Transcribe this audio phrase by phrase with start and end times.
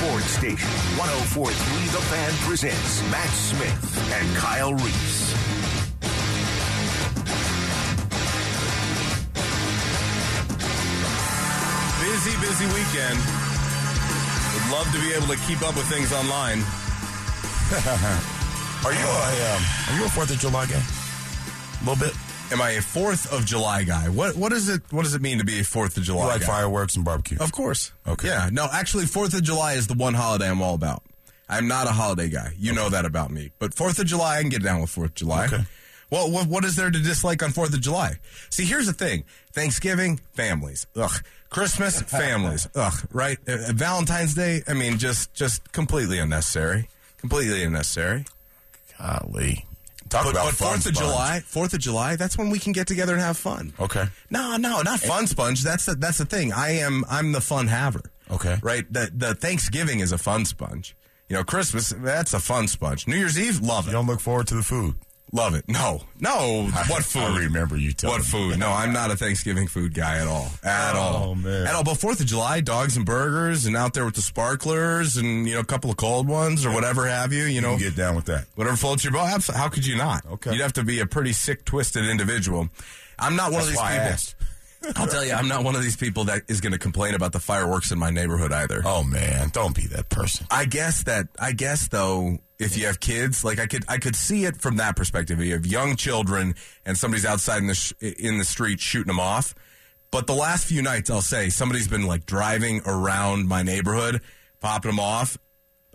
[0.00, 1.52] Sports Station 1043
[1.92, 5.36] The Fan presents Mat Smith and Kyle Reese.
[12.00, 13.20] Busy, busy weekend.
[14.56, 16.64] Would love to be able to keep up with things online.
[18.86, 20.80] Are you a um, are you a Fourth of July guy?
[20.80, 22.16] A little bit.
[22.52, 24.08] Am I a Fourth of July guy?
[24.08, 24.82] What what is it?
[24.90, 26.22] What does it mean to be a Fourth of July?
[26.22, 26.46] You like guy?
[26.46, 27.38] fireworks and barbecue?
[27.38, 27.92] Of course.
[28.08, 28.26] Okay.
[28.28, 28.48] Yeah.
[28.52, 31.02] No, actually, Fourth of July is the one holiday I'm all about.
[31.48, 32.52] I'm not a holiday guy.
[32.58, 33.52] You know that about me.
[33.58, 35.46] But Fourth of July, I can get down with Fourth of July.
[35.46, 35.64] Okay.
[36.10, 38.14] Well, what, what is there to dislike on Fourth of July?
[38.50, 41.22] See, here's the thing: Thanksgiving, families, ugh.
[41.50, 42.94] Christmas, families, ugh.
[43.12, 43.38] Right?
[43.46, 46.88] Uh, Valentine's Day, I mean, just just completely unnecessary.
[47.18, 48.24] Completely unnecessary.
[48.98, 49.66] Golly.
[50.10, 50.98] Talk But, about but fun Fourth of sponge.
[50.98, 53.72] July, Fourth of July, that's when we can get together and have fun.
[53.80, 54.04] Okay.
[54.28, 55.62] No, no, not fun sponge.
[55.62, 56.52] That's the, that's the thing.
[56.52, 58.02] I am I'm the fun haver.
[58.30, 58.58] Okay.
[58.62, 58.84] Right.
[58.92, 60.96] The the Thanksgiving is a fun sponge.
[61.28, 63.06] You know, Christmas that's a fun sponge.
[63.06, 64.96] New Year's Eve, love You it, don't look forward to the food.
[65.32, 65.64] Love it.
[65.68, 66.68] No, no.
[66.88, 67.22] What food?
[67.22, 68.26] I remember you telling What me.
[68.50, 68.58] food?
[68.58, 70.48] No, I'm not a Thanksgiving food guy at all.
[70.64, 71.34] At Oh, all.
[71.34, 71.66] man.
[71.66, 71.84] At all.
[71.84, 75.54] But Fourth of July, dogs and burgers, and out there with the sparklers, and you
[75.54, 77.44] know, a couple of cold ones or whatever have you.
[77.44, 78.46] You know, You can get down with that.
[78.56, 79.26] Whatever floats your boat.
[79.54, 80.24] How could you not?
[80.26, 80.52] Okay.
[80.52, 82.68] You'd have to be a pretty sick, twisted individual.
[83.18, 84.49] I'm not one That's of these people.
[84.96, 87.32] I'll tell you, I'm not one of these people that is going to complain about
[87.32, 88.82] the fireworks in my neighborhood either.
[88.84, 90.46] Oh man, don't be that person.
[90.50, 94.16] I guess that I guess though, if you have kids, like I could I could
[94.16, 95.38] see it from that perspective.
[95.40, 96.54] You have young children
[96.86, 99.54] and somebody's outside in the sh- in the street shooting them off.
[100.10, 104.22] But the last few nights, I'll say somebody's been like driving around my neighborhood,
[104.60, 105.36] popping them off,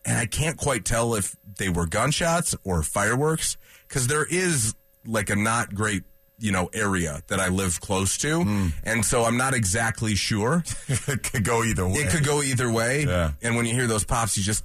[0.06, 4.76] and I can't quite tell if they were gunshots or fireworks because there is
[5.06, 6.04] like a not great
[6.40, 8.68] you know area that I live close to, Hmm.
[8.84, 10.64] and so I'm not exactly sure.
[10.88, 11.96] it could go either way.
[12.00, 13.06] It could go either way.
[13.06, 13.32] Yeah.
[13.42, 14.64] And when you hear those pops, you just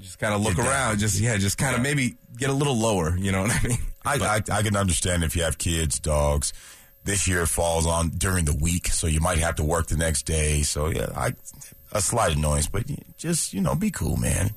[0.00, 0.72] just kind of look Get down.
[0.72, 0.98] around.
[0.98, 3.16] Just yeah, just kind of maybe get a little lower.
[3.16, 3.78] You know what I mean?
[4.04, 4.14] I,
[4.50, 6.52] I I can understand if you have kids, dogs.
[7.04, 10.22] This year falls on during the week, so you might have to work the next
[10.22, 10.62] day.
[10.62, 11.34] So yeah, I
[11.92, 12.84] a slight annoyance, but
[13.16, 14.50] just you know, be cool, man.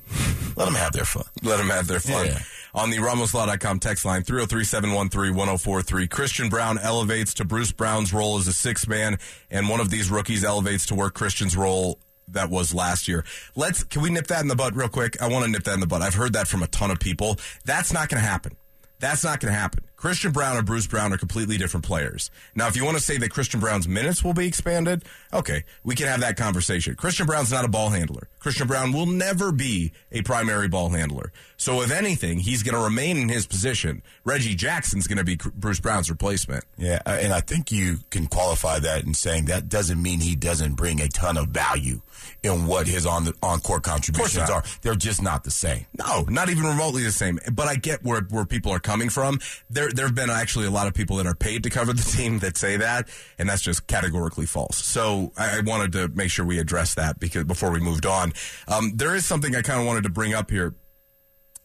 [0.56, 1.24] Let them have their fun.
[1.42, 2.26] Let them have their fun.
[2.26, 2.38] Yeah.
[2.74, 8.52] On the RamosLaw.com text line, 303-713-1043, Christian Braun elevates to Bruce Brown's role as a
[8.52, 9.18] sixth man,
[9.50, 11.98] and one of these rookies elevates to work Christian's role
[12.28, 13.24] that was last year.
[13.54, 15.20] Let's, can we nip that in the butt real quick?
[15.22, 16.02] I want to nip that in the butt.
[16.02, 17.38] I've heard that from a ton of people.
[17.64, 18.56] That's not going to happen.
[18.98, 19.84] That's not going to happen.
[19.96, 22.30] Christian Braun and Bruce Brown are completely different players.
[22.54, 25.94] Now, if you want to say that Christian Braun's minutes will be expanded, okay, we
[25.94, 26.94] can have that conversation.
[26.94, 28.28] Christian Braun's not a ball handler.
[28.38, 31.32] Christian Braun will never be a primary ball handler.
[31.56, 34.02] So, if anything, he's going to remain in his position.
[34.24, 36.64] Reggie Jackson's going to be Bruce Brown's replacement.
[36.76, 40.36] Yeah, uh, and I think you can qualify that in saying that doesn't mean he
[40.36, 42.02] doesn't bring a ton of value
[42.42, 44.62] in what his on the on court contributions are.
[44.82, 45.86] They're just not the same.
[45.98, 47.38] No, not even remotely the same.
[47.50, 49.40] But I get where where people are coming from.
[49.70, 52.02] There there have been actually a lot of people that are paid to cover the
[52.16, 53.08] team that say that,
[53.38, 54.76] and that's just categorically false.
[54.84, 58.32] So I, I wanted to make sure we address that because before we moved on,
[58.68, 60.74] um, there is something I kind of wanted to bring up here.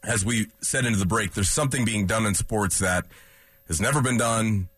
[0.04, 3.06] As we said into the break, there's something being done in sports that
[3.68, 4.70] has never been done.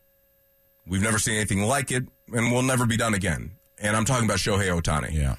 [0.85, 2.03] We've never seen anything like it,
[2.33, 3.51] and will never be done again.
[3.79, 5.13] And I'm talking about Shohei Ohtani.
[5.13, 5.35] Yeah.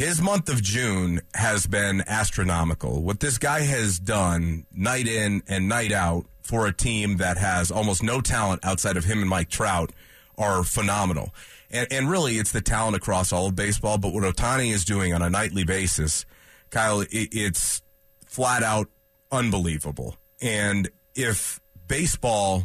[0.00, 3.02] His month of June has been astronomical.
[3.02, 7.70] What this guy has done night in and night out for a team that has
[7.70, 9.92] almost no talent outside of him and Mike Trout
[10.36, 11.32] are phenomenal.
[11.70, 13.98] And, and really, it's the talent across all of baseball.
[13.98, 16.26] But what Ohtani is doing on a nightly basis,
[16.70, 17.82] Kyle, it, it's
[18.26, 18.88] flat out
[19.30, 20.16] unbelievable.
[20.42, 22.64] And if baseball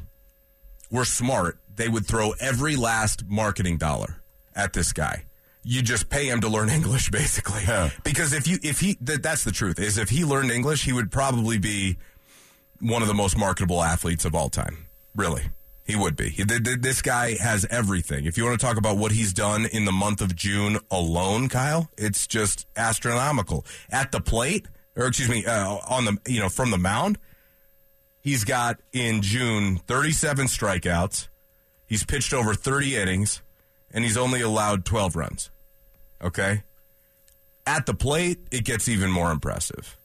[0.90, 4.24] were smart, they would throw every last marketing dollar
[4.56, 5.26] at this guy.
[5.62, 7.62] You just pay him to learn English, basically.
[7.68, 7.92] Yeah.
[8.04, 10.94] Because if you if he that, that's the truth is if he learned English, he
[10.94, 11.98] would probably be
[12.86, 14.86] one of the most marketable athletes of all time.
[15.16, 15.44] Really,
[15.86, 16.30] he would be.
[16.30, 18.26] This guy has everything.
[18.26, 21.50] If you want to talk about what he's done in the month of June alone,
[21.50, 23.66] Kyle, it's just astronomical.
[23.90, 27.18] At the plate, or excuse me, uh, on the you know from the mound,
[28.22, 31.28] he's got in June 37 strikeouts.
[31.88, 33.42] He's pitched over 30 innings,
[33.92, 35.50] and he's only allowed 12 runs.
[36.22, 36.64] Okay?
[37.68, 39.98] At the plate, it gets even more impressive.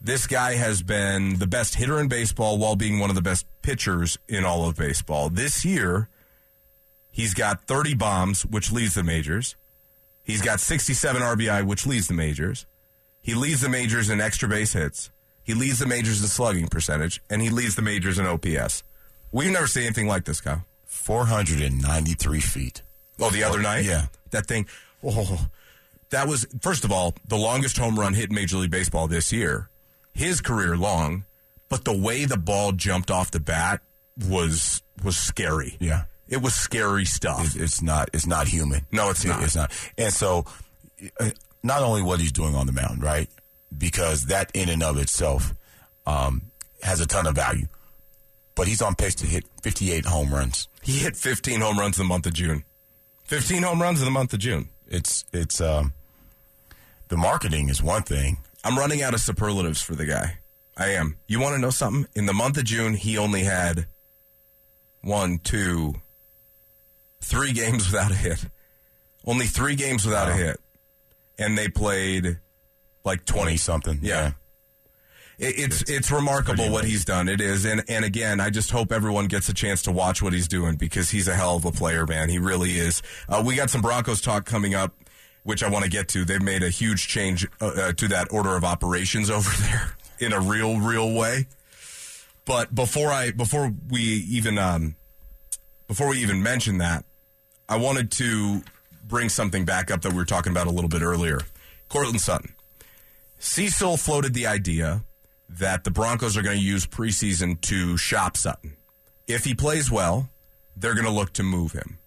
[0.00, 3.46] This guy has been the best hitter in baseball while being one of the best
[3.62, 5.30] pitchers in all of baseball.
[5.30, 6.08] This year,
[7.10, 9.56] he's got 30 bombs, which leads the majors.
[10.22, 12.66] He's got 67 RBI, which leads the majors.
[13.22, 15.10] He leads the majors in extra base hits.
[15.42, 18.82] He leads the majors in slugging percentage, and he leads the majors in OPS.
[19.32, 20.64] We've never seen anything like this, Kyle.
[20.84, 22.82] 493 feet.
[23.20, 23.84] Oh, the other night?
[23.84, 24.06] Yeah.
[24.30, 24.66] That thing.
[25.04, 25.46] Oh,
[26.10, 29.32] that was first of all the longest home run hit in Major League Baseball this
[29.32, 29.68] year,
[30.16, 31.24] his career long.
[31.68, 33.80] But the way the ball jumped off the bat
[34.28, 35.76] was was scary.
[35.80, 36.04] Yeah.
[36.28, 37.54] it was scary stuff.
[37.56, 38.08] It, it's not.
[38.12, 38.86] It's not human.
[38.92, 39.42] No, it's It- not.
[39.42, 39.72] It's not.
[39.98, 40.44] And so,
[41.20, 41.30] uh,
[41.62, 43.28] not only what he's doing on the mound, right?
[43.76, 45.54] Because that in and of itself
[46.06, 46.42] um,
[46.82, 47.66] has a ton of value.
[48.54, 50.68] But he's on pace to hit 58 home runs.
[50.82, 52.64] he hit 15 home runs in the month of June.
[53.24, 54.68] 15 home runs in the month of June.
[54.88, 55.92] It's it's um,
[57.08, 58.38] the marketing is one thing.
[58.66, 60.38] I'm running out of superlatives for the guy.
[60.76, 61.18] I am.
[61.28, 62.08] You want to know something?
[62.16, 63.86] In the month of June, he only had
[65.02, 65.94] one, two,
[67.20, 68.44] three games without a hit.
[69.24, 70.58] Only three games without a hit.
[71.38, 72.38] And they played
[73.04, 73.42] like 20.
[73.42, 73.98] 20 something.
[74.02, 74.32] Yeah.
[75.38, 77.28] It, it's it's remarkable what he's done.
[77.28, 80.32] It is, and and again, I just hope everyone gets a chance to watch what
[80.32, 82.30] he's doing because he's a hell of a player, man.
[82.30, 83.02] He really is.
[83.28, 84.94] Uh, we got some Broncos talk coming up,
[85.46, 86.24] which I want to get to.
[86.24, 90.32] They've made a huge change uh, uh, to that order of operations over there in
[90.32, 91.46] a real, real way.
[92.44, 94.96] But before I before we even um,
[95.86, 97.04] before we even mention that,
[97.68, 98.62] I wanted to
[99.04, 101.40] bring something back up that we were talking about a little bit earlier.
[101.88, 102.52] Courtland Sutton.
[103.38, 105.04] Cecil floated the idea
[105.48, 108.76] that the Broncos are going to use preseason to shop Sutton.
[109.28, 110.28] If he plays well,
[110.76, 111.98] they're going to look to move him.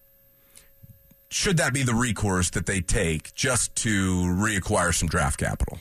[1.30, 5.78] Should that be the recourse that they take just to reacquire some draft capital?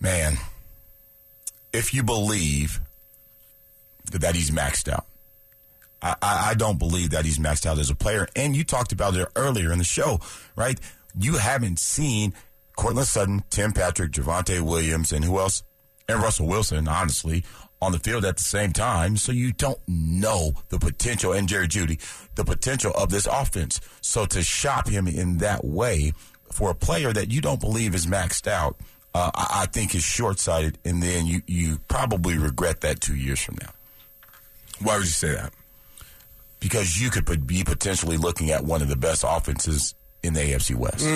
[0.00, 0.38] Man,
[1.72, 2.80] if you believe
[4.12, 5.06] that he's maxed out,
[6.00, 8.26] I, I, don't believe that he's maxed out as a player.
[8.34, 10.20] And you talked about it earlier in the show,
[10.56, 10.80] right?
[11.18, 12.32] You haven't seen
[12.76, 15.62] Courtland Sutton, Tim Patrick, Javonte Williams, and who else?
[16.08, 17.44] And Russell Wilson, honestly,
[17.82, 19.16] on the field at the same time.
[19.16, 21.98] So you don't know the potential, and Jerry Jeudy,
[22.34, 23.80] the potential of this offense.
[24.00, 26.12] So to shop him in that way
[26.52, 28.76] for a player that you don't believe is maxed out,
[29.14, 30.78] uh, I, I think is short sighted.
[30.84, 33.70] And then you, you probably regret that two years from now
[34.82, 35.52] Why would you say that?
[36.60, 40.74] because you could be potentially looking at one of the best offenses in the AFC
[40.74, 41.06] West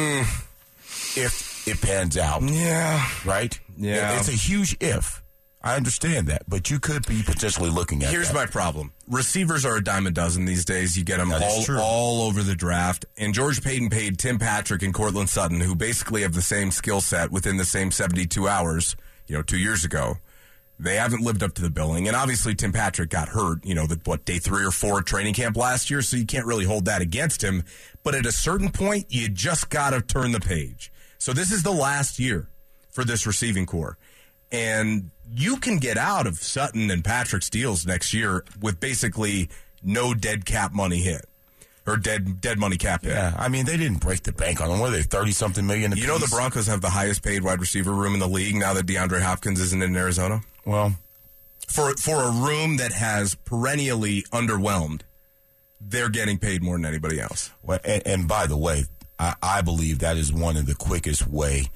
[1.16, 3.06] if it pans out, Yeah.
[3.26, 3.58] right?
[3.76, 4.18] Yeah.
[4.18, 5.22] It's a huge if.
[5.64, 8.10] I understand that, but you could be potentially looking at.
[8.10, 8.34] Here's that.
[8.34, 8.92] my problem.
[9.08, 10.94] Receivers are a dime a dozen these days.
[10.94, 13.06] You get them That all, all over the draft.
[13.16, 17.00] And George Paton paid Tim Patrick and Courtland Sutton, who basically have the same skill
[17.00, 18.94] set within the same 72 hours,
[19.26, 20.18] you know, two years ago.
[20.78, 22.08] They haven't lived up to the billing.
[22.08, 25.32] And obviously, Tim Patrick got hurt, you know, the, what, day three or four training
[25.32, 27.62] camp last year, so you can't really hold that against him.
[28.02, 30.92] But at a certain point, you just got to turn the page.
[31.16, 32.48] So this is the last year
[32.90, 33.96] for this receiving corps.
[34.52, 39.48] And you can get out of Sutton and Patrick's deals next year with basically
[39.82, 41.24] no dead cap money hit
[41.86, 43.12] or dead dead money cap hit.
[43.12, 44.80] Yeah, I mean they didn't break the bank on them.
[44.80, 45.92] Were they thirty something million?
[45.96, 46.28] You know the?
[46.28, 49.60] Broncos have the highest paid wide receiver room in the league now that DeAndre Hopkins
[49.60, 50.40] isn't in Arizona.
[50.64, 50.94] Well,
[51.68, 55.02] For for a room that has perennially underwhelmed,
[55.80, 57.50] they're getting paid more than anybody else.
[57.62, 58.84] well and, and by the way,
[59.18, 61.66] I, I believe that is one of the quickest way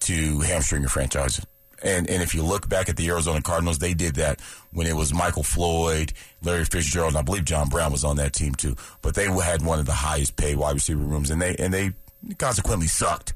[0.00, 1.40] to hamstring your franchise.
[1.82, 4.40] And and if you look back at the Arizona Cardinals, they did that
[4.72, 8.32] when it was Michael Floyd, Larry Fitzgerald, and I believe John Brown was on that
[8.32, 8.74] team too.
[9.00, 11.92] But they had one of the highest paid wide receiver rooms, and they and they
[12.38, 13.34] consequently sucked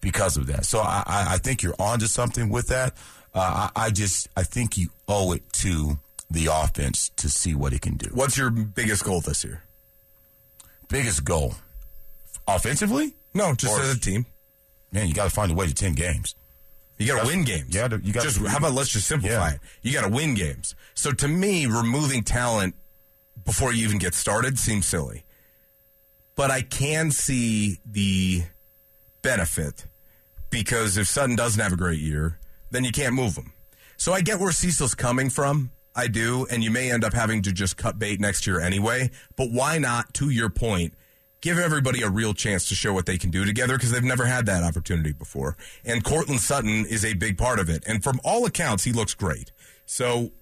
[0.00, 0.66] because of that.
[0.66, 2.92] So I, I, think you're onto something with that.
[3.32, 5.98] Uh, I, I just I think you owe it to
[6.30, 8.10] the offense to see what it can do.
[8.12, 9.62] What's your biggest goal this year?
[10.88, 11.54] Biggest goal
[12.46, 13.14] offensively?
[13.32, 14.26] No, just Or- as a team.
[14.92, 16.36] Man, you got to find a way to ten games.
[16.98, 17.74] You got to win games.
[17.74, 19.54] yeah, you gotta- just how about let's just simplify Yeah.
[19.54, 19.60] it.
[19.82, 20.74] You got to win games.
[20.94, 22.76] So to me, removing talent
[23.44, 25.24] before you even get started seems silly.
[26.36, 28.44] But I can see the
[29.22, 29.86] benefit
[30.50, 32.38] because if Sutton doesn't have a great year,
[32.70, 33.52] then you can't move him.
[33.96, 35.70] So I get where Cecil's coming from.
[35.96, 39.10] I do, and you may end up having to just cut bait next year anyway.
[39.36, 40.94] But why not, to your point,
[41.44, 44.24] give everybody a real chance to show what they can do together because they've never
[44.24, 45.58] had that opportunity before.
[45.84, 47.84] And Courtland Sutton is a big part of it.
[47.86, 49.52] And from all accounts, he looks great.
[49.84, 50.32] So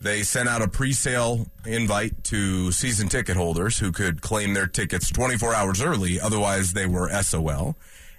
[0.00, 5.10] They sent out a pre-sale invite to season ticket holders who could claim their tickets
[5.10, 7.76] 24 hours early, otherwise they were SOL.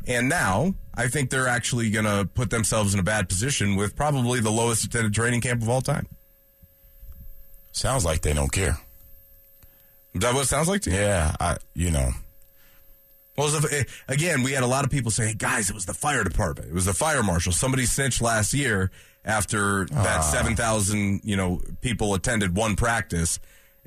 [0.08, 3.96] And now I think they're actually going to put themselves in a bad position with
[3.96, 6.08] probably the lowest attended training camp of all time.
[7.74, 8.78] Sounds like they don't care.
[10.14, 10.98] Is that what it sounds like to you?
[10.98, 12.12] Yeah, I you know.
[13.36, 15.94] Well, it again, we had a lot of people say, hey, guys, it was the
[15.94, 16.70] fire department.
[16.70, 17.52] It was the fire marshal.
[17.52, 18.92] Somebody snitched last year
[19.26, 23.40] after that 7,000, you know, people attended one practice.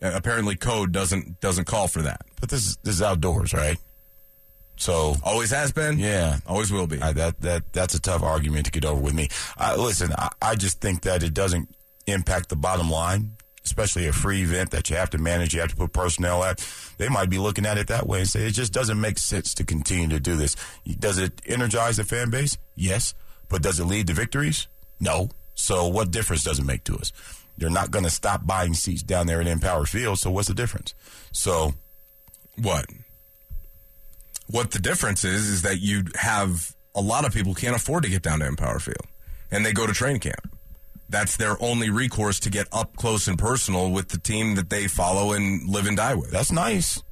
[0.02, 2.22] Uh, apparently code doesn't doesn't call for that.
[2.40, 3.78] But this is this is outdoors, right?
[4.76, 5.98] So Always has been.
[5.98, 6.38] Yeah.
[6.46, 7.00] Always will be.
[7.00, 9.28] I, that that that's a tough argument to get over with me.
[9.56, 11.74] Uh, listen, I, I just think that it doesn't
[12.06, 13.35] impact the bottom line,
[13.66, 16.58] especially a free event that you have to manage, you have to put personnel at.
[16.96, 19.52] They might be looking at it that way and say it just doesn't make sense
[19.54, 20.56] to continue to do this.
[20.98, 22.56] Does it energize the fan base?
[22.74, 23.14] Yes,
[23.48, 24.68] but does it lead to victories?
[24.98, 25.28] No.
[25.54, 27.12] So what difference does it make to us?
[27.58, 30.18] They're not going to stop buying seats down there at Empower Field.
[30.18, 30.94] So what's the difference?
[31.32, 31.74] So
[32.56, 32.86] What?
[34.48, 38.08] What the difference is is that you have a lot of people can't afford to
[38.08, 39.06] get down to Empower Field,
[39.50, 40.55] and they go to training camp.
[41.08, 44.88] That's their only recourse to get up close and personal with the team that they
[44.88, 46.30] follow and live and die with.
[46.32, 47.02] that's nice.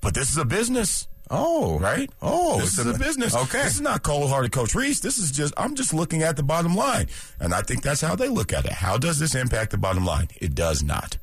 [0.00, 1.08] But this is a business.
[1.28, 2.08] Oh, right?
[2.22, 3.34] Oh, this is a business.
[3.34, 3.62] Okay.
[3.64, 5.00] this is not cold-hearted Coach Reese.
[5.00, 7.08] This is just I'm just looking at the bottom line,
[7.40, 8.72] and I think that's how they look at it.
[8.72, 10.28] How does this impact the bottom line?
[10.40, 11.18] It does not.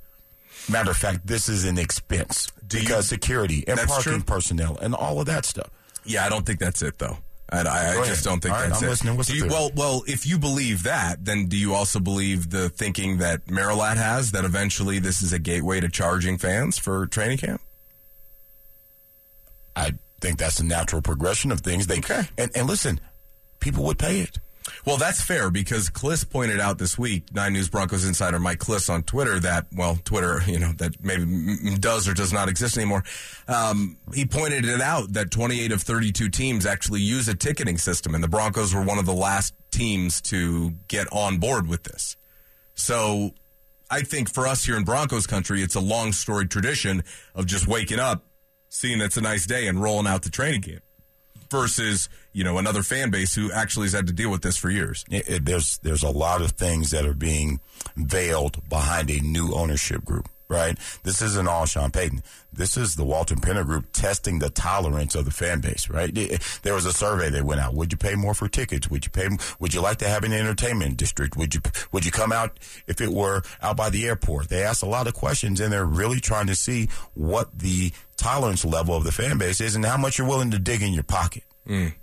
[0.70, 4.24] Matter of fact, this is an expense Do you- because security and parking true.
[4.24, 5.70] personnel and all of that stuff.
[6.03, 7.20] Yeah, I don't think that's it though.
[7.54, 8.92] I, I, I just don't think right, that's I'm it.
[8.92, 9.18] listening.
[9.18, 12.50] What's Do the you, well, well, if you believe that, then do you also believe
[12.50, 17.06] the thinking that Marilat has that eventually this is a gateway to charging fans for
[17.08, 17.62] training camp?
[19.76, 21.88] I think that's the natural progression of things.
[21.88, 22.24] They Okay.
[22.38, 23.00] and, and listen,
[23.60, 24.40] people would pay it.
[24.86, 28.89] Well, that's fair because Klis pointed out this week, Nine News Broncos insider Mike Klis
[28.89, 33.03] on Twitter that, well, Twitter, you know, that maybe does or does not exist anymore.
[33.48, 38.15] Um, he pointed it out that 28 of 32 teams actually use a ticketing system,
[38.15, 42.15] and the Broncos were one of the last teams to get on board with this.
[42.75, 43.32] So
[43.89, 47.03] I think for us here in Broncos country, it's a long storied tradition
[47.36, 48.24] of just waking up,
[48.70, 50.83] seeing it's a nice day, and rolling out to training camp
[51.54, 54.70] versus, you know, another fan base who actually has had to deal with this for
[54.70, 55.06] years.
[55.10, 57.62] It, it- there's there's a lot of things that are being
[57.96, 60.28] veiled behind a new ownership group.
[60.50, 62.22] Right, this isn't all Sean Payton.
[62.56, 65.90] This is the Walton Penner Group testing the tolerance of the fan base.
[65.90, 66.14] Right,
[66.62, 67.74] there was a survey that went out.
[67.74, 68.90] Would you pay more for tickets?
[68.90, 69.30] Would you pay?
[69.60, 71.36] Would you like to have an entertainment district?
[71.38, 74.50] Would you Would you come out if it were out by the airport?
[74.50, 78.64] They asked a lot of questions, and they're really trying to see what the tolerance
[78.64, 81.04] level of the fan base is and how much you're willing to dig in your
[81.04, 81.44] pocket.
[81.68, 81.94] Mm.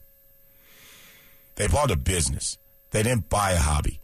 [1.54, 2.58] They bought a business.
[2.90, 3.99] They didn't buy a hobby.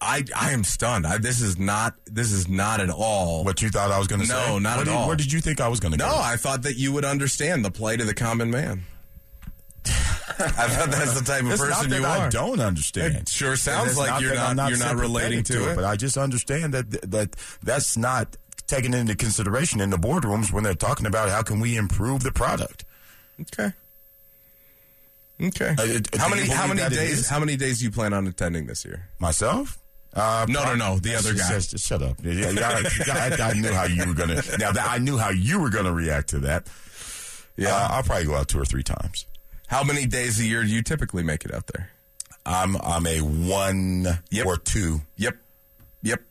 [0.00, 1.06] I I am stunned.
[1.06, 3.44] I, this is not this is not at all.
[3.44, 4.46] What you thought I was going to No, say?
[4.48, 5.06] No, not what at did, all.
[5.08, 6.16] Where did you think I was going to no, go?
[6.16, 8.84] I thought that you would understand the plight of the common man.
[9.86, 13.14] I thought that's the type of it's person not you I don't understand.
[13.14, 15.74] It sure sounds like you're that not, I'm you're not relating sympathetic to it.
[15.76, 20.64] but I just understand that that that's not taken into consideration in the boardrooms when
[20.64, 22.84] they're talking about how can we improve the product.
[23.40, 23.72] Okay.
[25.42, 25.74] Okay.
[25.78, 28.84] Uh, how many how many days how many days do you plan on attending this
[28.84, 29.08] year?
[29.18, 29.79] Myself?
[30.12, 31.48] Uh, No, no, no, the other guy.
[31.50, 32.16] just shut up.
[32.22, 34.42] Yeah, I, I- I knew how you were gonna.
[34.58, 36.66] Now that I knew how you were gonna react to that.
[37.56, 37.74] Yeah.
[37.74, 39.26] Uh, I'll probably go out two or three times.
[39.68, 41.90] How many days a year do you typically make it out there?
[42.44, 44.46] I'm I'm a one Yep.
[44.46, 45.02] or two.
[45.16, 45.36] Yep.
[46.02, 46.22] Yep.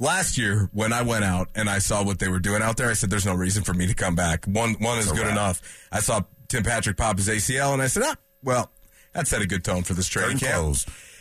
[0.00, 2.90] Last year, when I went out and I saw what they were doing out there,
[2.90, 4.44] I said, "There's no reason for me to come back.
[4.46, 5.32] One, one is good wrap.
[5.32, 8.70] enough." I saw Tim Patrick pop his ACL, and I said, "Ah, well,
[9.14, 10.76] that set a good tone for this training camp."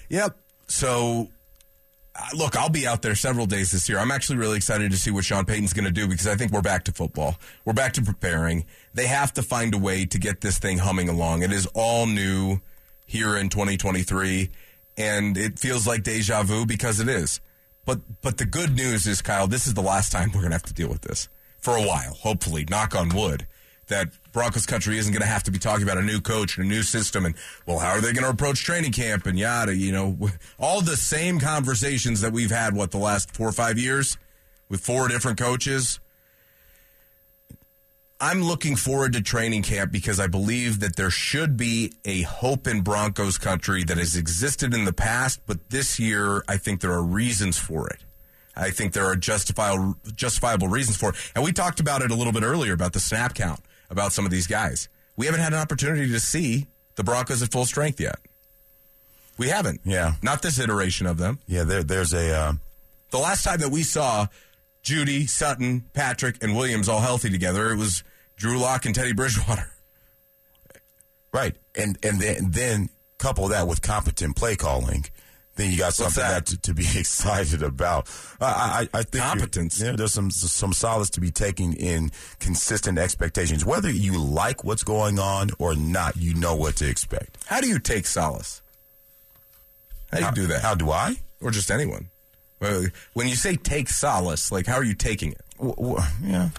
[0.10, 0.36] Yep.
[0.68, 1.30] So,
[2.36, 4.00] look, I'll be out there several days this year.
[4.00, 6.52] I'm actually really excited to see what Sean Payton's going to do because I think
[6.52, 7.36] we're back to football.
[7.66, 8.66] We're back to preparing.
[8.94, 11.44] They have to find a way to get this thing humming along.
[11.44, 12.60] It is all new
[13.06, 14.50] here in 2023,
[14.98, 17.40] and it feels like deja vu because it is.
[17.86, 20.56] But but the good news is, Kyle, this is the last time we're going to
[20.56, 22.14] have to deal with this for a while.
[22.16, 23.48] Hopefully, knock on wood.
[23.88, 26.66] That Broncos country isn't going to have to be talking about a new coach and
[26.66, 29.76] a new system and well, how are they going to approach training camp and yada,
[29.76, 30.18] you know,
[30.60, 34.18] all the same conversations that we've had what the last four or five years
[34.70, 36.00] with four different coaches.
[38.20, 42.68] I'm looking forward to training camp because I believe that there should be a hope
[42.68, 46.94] in Broncos country that has existed in the past, but this year I think there
[46.94, 48.04] are reasons for it.
[48.56, 51.16] I think there are justifiable justifiable reasons for it.
[51.36, 54.26] And we talked about it a little bit earlier about the snap count about some
[54.26, 54.90] of these guys.
[55.16, 58.20] We haven't had an opportunity to see the Broncos at full strength yet.
[59.38, 59.82] We haven't.
[59.84, 60.14] Yeah.
[60.22, 61.40] Not this iteration of them.
[61.48, 62.34] Yeah, there there's a.
[62.36, 62.54] Uh,
[63.12, 64.28] The last time that we saw
[64.84, 68.04] Jeudy, Sutton, Patrick, and Williams all healthy together, it was
[68.36, 69.70] Drew Lock and Teddy Bridgewater.
[71.34, 75.06] Right, and and then then couple that with competent play calling,
[75.58, 76.46] then you got something that?
[76.46, 78.10] that, to, to be excited about.
[78.40, 79.82] I I, I think Competence.
[79.82, 83.66] Yeah, there's some some solace to be taken in consistent expectations.
[83.66, 87.38] Whether you like what's going on or not, you know what to expect.
[87.48, 88.62] How do you take solace?
[90.12, 90.62] How do you How- do that?
[90.62, 91.16] How do I?
[91.42, 92.10] or just anyone?
[93.14, 95.42] When you say take solace, like how are you taking it?
[95.58, 96.50] W- w- yeah.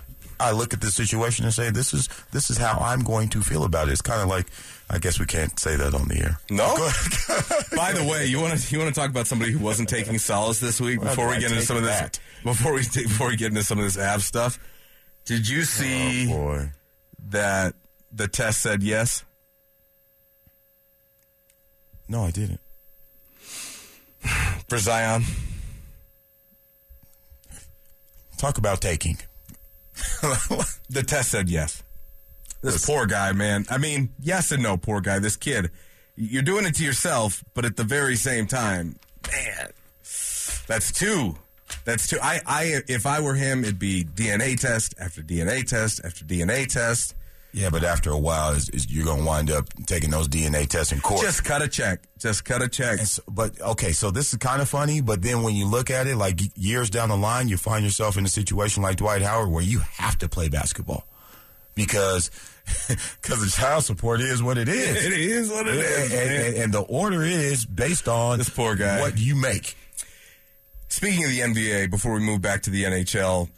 [0.40, 3.42] I look at the situation and say, "This is this is how I'm going to
[3.42, 4.46] feel about it." It's kind of like,
[4.88, 6.38] I guess we can't say that on the air.
[6.50, 6.74] No.
[7.76, 10.18] By the way, you want to you want to talk about somebody who wasn't taking
[10.18, 12.20] solace this week Well, before we get into some of this that.
[12.44, 14.58] before we before we get into some of this ab stuff.
[15.24, 16.70] Did you see Oh boy.
[17.30, 17.74] that
[18.12, 19.24] the test said yes?
[22.08, 22.60] No, I didn't.
[24.68, 25.24] for Zion?
[28.38, 29.18] Talk about taking.
[30.90, 31.82] The test said yes.
[32.62, 33.66] This poor guy, man.
[33.70, 35.18] I mean, yes and no, poor guy.
[35.18, 35.70] This kid,
[36.16, 38.98] you're doing it to yourself, but at the very same time,
[39.30, 39.70] man,
[40.66, 41.36] that's two.
[41.84, 42.18] That's two.
[42.22, 46.66] I, I, if I were him, it'd be DNA test after DNA test after DNA
[46.66, 47.14] test.
[47.52, 50.68] Yeah, but after a while, is, is you're going to wind up taking those DNA
[50.68, 51.22] tests in court.
[51.22, 52.02] Just cut a check.
[52.18, 52.98] Just cut a check.
[53.00, 55.00] So- but okay, so this is kind of funny.
[55.00, 58.18] But then when you look at it, like years down the line, you find yourself
[58.18, 61.06] in a situation like Dwight Howard where you have to play basketball
[61.74, 62.30] because
[62.88, 65.06] because the child support is what it is.
[65.06, 68.76] It is what it is, And, and- and the order is based on This poor
[68.76, 69.00] guy.
[69.00, 69.74] what you make.
[70.88, 73.48] Speaking of the NBA, before we move back to the NHL,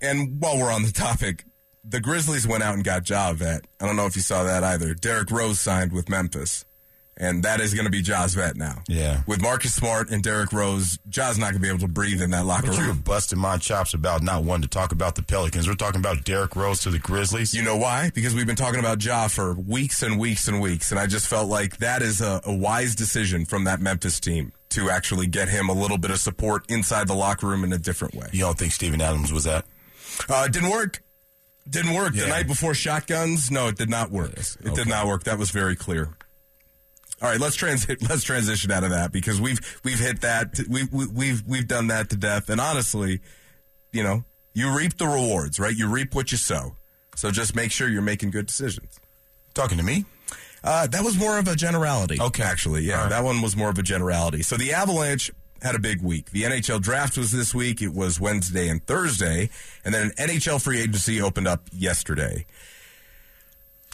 [0.00, 1.44] and while we're on the topic,
[1.90, 3.66] the Grizzlies went out and got Ja Vet.
[3.80, 4.94] I don't know if you saw that either.
[4.94, 6.64] Derrick Rose signed with Memphis,
[7.16, 8.82] and that is going to be Ja's vet now.
[8.88, 9.22] Yeah.
[9.26, 12.30] With Marcus Smart and Derrick Rose, Ja's not going to be able to breathe in
[12.30, 13.00] that locker But you were room.
[13.00, 15.68] busting my chops about not wanting to talk about the Pelicans.
[15.68, 17.52] We're talking about Derrick Rose to the Grizzlies.
[17.52, 18.10] You know why?
[18.14, 21.28] Because we've been talking about Ja for weeks and weeks and weeks, and I just
[21.28, 25.48] felt like that is a, a wise decision from that Memphis team to actually get
[25.48, 28.28] him a little bit of support inside the locker room in a different way.
[28.32, 29.66] You don't think Steven Adams was that?
[30.28, 31.02] Uh, didn't work.
[31.68, 32.14] Didn't work.
[32.14, 34.32] The night before shotguns, no, it did not work.
[34.32, 34.74] It Okay.
[34.74, 35.24] did not work.
[35.24, 36.08] That was very clear.
[37.22, 38.00] All right, let's transit.
[38.08, 40.58] Let's transition out of that because we've we've hit that.
[40.70, 42.48] We, we we've we've done that to death.
[42.48, 43.20] And honestly,
[43.92, 45.76] you know, you reap the rewards, right?
[45.76, 46.76] You reap what you sow.
[47.16, 48.98] So just make sure you're making good decisions.
[49.52, 50.06] Talking to me?
[50.64, 52.18] Uh, that was more of a generality.
[52.18, 52.42] Okay.
[52.42, 53.10] Actually, yeah, right.
[53.10, 54.42] that one was more of a generality.
[54.42, 55.30] So the Avalanche
[55.62, 56.30] had a big week.
[56.30, 57.82] The NHL draft was this week.
[57.82, 59.50] It was Wednesday and Thursday.
[59.84, 62.46] And then an NHL free agency opened up yesterday.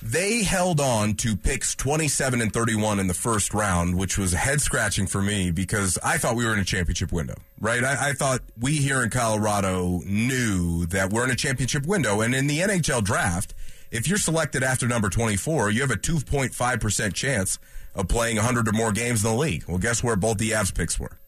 [0.03, 4.61] They held on to picks 27 and 31 in the first round, which was head
[4.61, 7.83] scratching for me because I thought we were in a championship window, right?
[7.83, 12.21] I, I thought we here in Colorado knew that we're in a championship window.
[12.21, 13.55] And in the NHL draft,
[13.91, 17.59] if you're selected after number 24, you have a 2.5% chance
[17.95, 19.65] of playing 100 or more games in the league.
[19.67, 21.19] Well, guess where both the Avs picks were?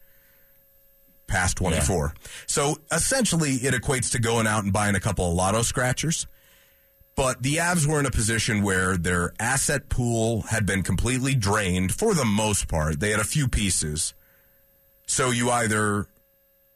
[1.29, 2.15] Past 24.
[2.47, 6.27] So essentially, it equates to going out and buying a couple of lotto scratchers
[7.17, 11.93] But the Avs were in a position where their asset pool had been completely drained
[11.93, 13.01] for the most part.
[13.01, 14.15] They had a few pieces.
[15.09, 16.07] So you either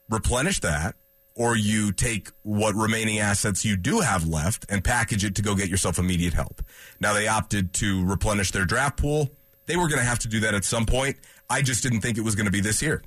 [0.09, 0.95] replenish that
[1.35, 5.55] or you take what remaining assets you do have left and package it to go
[5.55, 6.61] get yourself immediate help.
[6.99, 9.31] Now they opted to replenish their draft pool.
[9.65, 11.17] They were going to have to do that at some point.
[11.49, 13.01] I just didn't think it was going to be this year.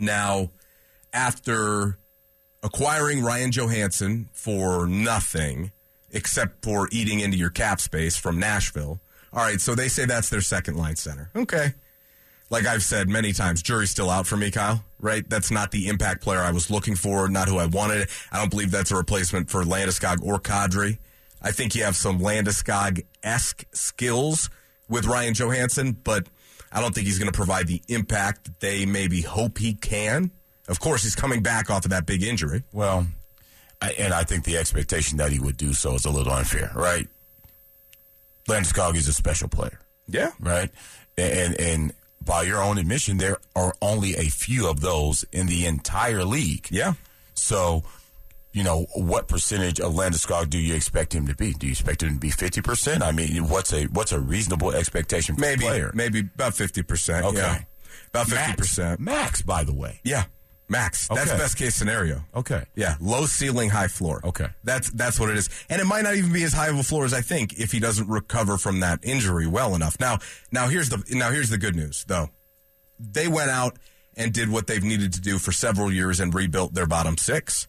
[0.00, 0.50] Now,
[1.12, 1.98] after
[2.62, 5.72] acquiring Ryan Johansen for nothing
[6.10, 9.00] except for eating into your cap space from Nashville.
[9.32, 11.30] All right, so they say that's their second line center.
[11.36, 11.74] Okay.
[12.50, 15.28] Like I've said many times, jury's still out for me, Kyle, right?
[15.28, 18.08] That's not the impact player I was looking for, not who I wanted.
[18.32, 20.98] I don't believe that's a replacement for Landeskog or Kadri.
[21.40, 24.50] I think you have some Landeskog esque skills
[24.88, 26.26] with Ryan Johansen, but
[26.72, 30.30] I don't think he's going to provide the impact that they maybe hope he can.
[30.68, 32.62] Of course, he's coming back off of that big injury.
[32.72, 33.06] Well,
[33.82, 36.70] I, and I think the expectation that he would do so is a little unfair,
[36.74, 37.08] right?
[38.48, 40.30] Landeskog is a special player, Yeah.
[40.40, 40.70] right?
[41.18, 41.92] And and
[42.24, 46.68] by your own admission, there are only a few of those in the entire league.
[46.70, 46.94] Yeah.
[47.34, 47.82] So,
[48.52, 51.52] you know, what percentage of Landeskog do you expect him to be?
[51.52, 53.02] Do you expect him to be fifty percent?
[53.02, 55.90] I mean, what's a what's a reasonable expectation for Maybe a player?
[55.94, 57.22] maybe about 50%.
[57.24, 57.36] Okay.
[57.38, 57.62] Yeah.
[58.08, 58.98] About 50%.
[58.98, 60.00] Max, max, by the way.
[60.02, 60.24] Yeah.
[60.68, 61.08] Max.
[61.08, 61.38] That's Okay.
[61.38, 62.24] best case scenario.
[62.34, 62.64] Okay.
[62.76, 64.20] Yeah, low ceiling, high floor.
[64.24, 64.46] Okay.
[64.62, 65.48] That's that's what it is.
[65.68, 67.72] And it might not even be as high of a floor as I think if
[67.72, 69.98] he doesn't recover from that injury well enough.
[69.98, 70.18] Now,
[70.52, 72.30] now here's the now here's the good news though.
[73.00, 73.78] They went out
[74.16, 77.66] and did what they've needed to do for several years and rebuilt their bottom 6.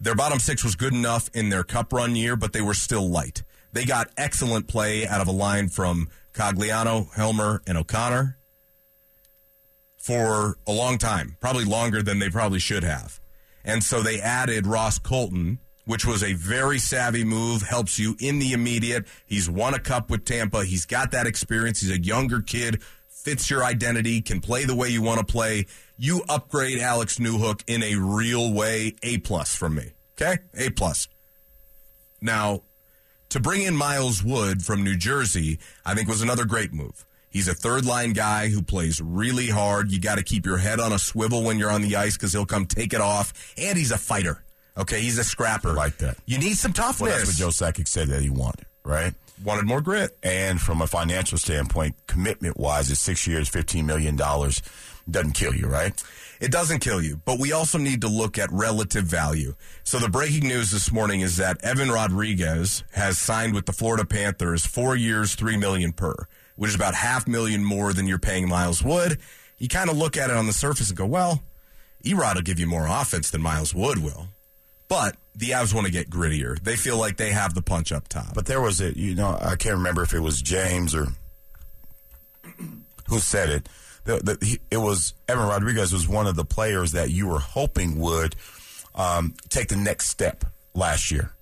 [0.00, 3.08] Their bottom 6 was good enough in their cup run year, but they were still
[3.08, 3.42] light.
[3.72, 8.38] They got excellent play out of a line from Cogliano, Helmer, and O'Connor
[9.96, 13.20] for a long time, probably longer than they probably should have.
[13.64, 18.38] And so they added Ross Colton, which was a very savvy move, helps you in
[18.38, 19.06] the immediate.
[19.26, 20.64] He's won a cup with Tampa.
[20.64, 21.80] He's got that experience.
[21.80, 22.82] He's a younger kid,
[23.28, 25.66] fits your identity, can play the way you want to play.
[25.98, 28.94] You upgrade Alex Newhook in a real way.
[29.02, 29.92] A plus from me.
[30.16, 30.38] Okay?
[30.54, 31.08] A plus.
[32.22, 32.62] Now,
[33.28, 37.04] to bring in Miles Wood from New Jersey, I think was another great move.
[37.28, 39.92] He's a third line guy who plays really hard.
[39.92, 42.32] You got to keep your head on a swivel when you're on the ice because
[42.32, 43.52] he'll come take it off.
[43.58, 44.42] And he's a fighter.
[44.78, 45.70] Okay, he's a scrapper.
[45.70, 46.16] I like that.
[46.24, 47.00] You need some toughness.
[47.02, 49.12] Well, that's what Joe Sakic said that he wanted, right?
[49.44, 50.16] Wanted more grit.
[50.22, 54.16] And from a financial standpoint, commitment wise, it's six years, $15 million.
[54.16, 56.02] Doesn't kill you, right?
[56.40, 59.54] It doesn't kill you, but we also need to look at relative value.
[59.82, 64.04] So the breaking news this morning is that Evan Rodrigues has signed with the Florida
[64.04, 66.14] Panthers four years, three million per,
[66.56, 69.18] which is about half million more than you're paying Miles Wood.
[69.58, 71.42] You kind of look at it on the surface and go, well,
[72.04, 74.28] Erod will give you more offense than Miles Wood will.
[74.88, 76.58] But the Avs want to get grittier.
[76.60, 78.34] They feel like they have the punch up top.
[78.34, 81.08] But there was a, you know, I can't remember if it was James or
[83.08, 83.68] who said it.
[84.04, 87.38] The, the, he, it was Evan Rodrigues was one of the players that you were
[87.38, 88.34] hoping would
[88.94, 91.32] um, take the next step last year.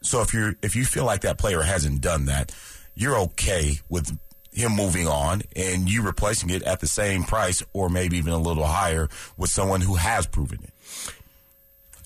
[0.00, 2.54] So if you if you feel like that player hasn't done that,
[2.94, 4.16] you're okay with
[4.52, 8.38] him moving on and you replacing it at the same price or maybe even a
[8.38, 10.72] little higher with someone who has proven it.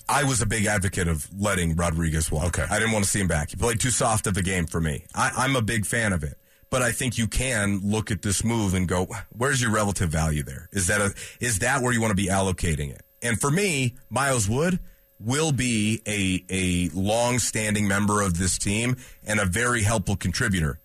[0.07, 2.45] I was a big advocate of letting Rodrigues walk.
[2.45, 2.65] Okay.
[2.69, 3.51] I didn't want to see him back.
[3.51, 5.05] He played too soft of a game for me.
[5.15, 6.37] I, I'm a big fan of it.
[6.69, 10.41] But I think you can look at this move and go, where's your relative value
[10.41, 10.69] there?
[10.71, 13.03] Is that a, is that where you want to be allocating it?
[13.21, 14.79] And for me, Miles Wood
[15.19, 20.79] will be a, a long-standing member of this team and a very helpful contributor.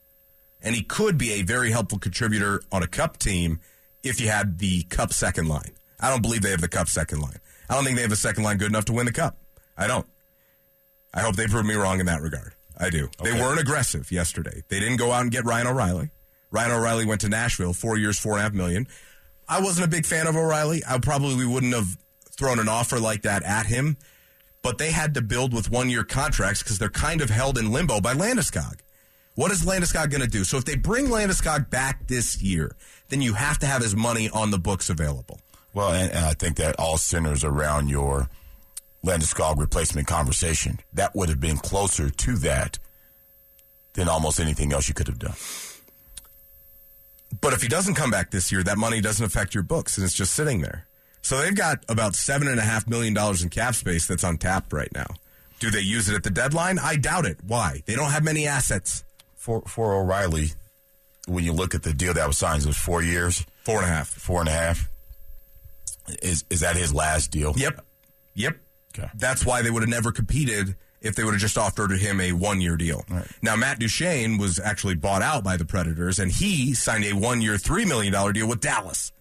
[0.61, 3.61] And he could be a very helpful contributor on a cup team
[4.03, 5.73] if you had the cup second line.
[5.99, 7.39] I don't believe they have the cup second line.
[7.69, 9.39] I don't think they have a second line good enough to win the cup.
[9.77, 10.07] I don't.
[11.13, 12.55] I hope they prove me wrong in that regard.
[12.79, 13.09] I do.
[13.23, 14.63] They weren't aggressive yesterday.
[14.69, 16.11] They didn't go out and get Ryan O'Reilly.
[16.51, 18.87] Ryan O'Reilly went to Nashville, four years, four and a half million.
[19.49, 20.83] I wasn't a big fan of O'Reilly.
[20.89, 21.97] I probably wouldn't have
[22.31, 23.97] thrown an offer like that at him.
[24.63, 27.73] But they had to build with one year contracts because they're kind of held in
[27.73, 28.81] limbo by Landeskog.
[29.35, 30.45] What is Landeskog going to do?
[30.45, 32.75] So if they bring Landeskog back this year,
[33.09, 35.41] then you have to have his money on the books available.
[35.79, 38.29] Well, and, and I think that all centers around your
[39.07, 40.81] Landeskog replacement conversation.
[40.93, 42.81] That would have been closer to that
[43.93, 45.37] than almost anything else you could have done.
[47.41, 50.05] But if he doesn't come back this year, that money doesn't affect your books and
[50.05, 50.89] it's just sitting there.
[51.23, 54.73] So they've got about seven and a half million dollars in cap space that's untapped
[54.73, 55.07] right now.
[55.61, 56.81] Do they use it at the deadline?
[56.81, 57.39] I doubt it.
[57.47, 57.83] Why?
[57.87, 59.05] They don't have many assets.
[59.37, 60.49] For for O'Reilly,
[61.29, 63.85] when you look at the deal that was signed, it was four years, Four and
[63.85, 64.09] a half.
[64.09, 64.89] four and a half.
[66.23, 67.55] Is is that his last deal?
[67.57, 67.85] Yep.
[68.35, 68.57] Yep.
[68.97, 69.11] Okay.
[69.15, 72.33] That's why they would have never competed if they would have just offered him a
[72.33, 73.05] one year deal.
[73.43, 77.41] Now, Matt Duchene was actually bought out by the Predators, and he signed a one
[77.41, 79.13] year, $3 million deal with Dallas.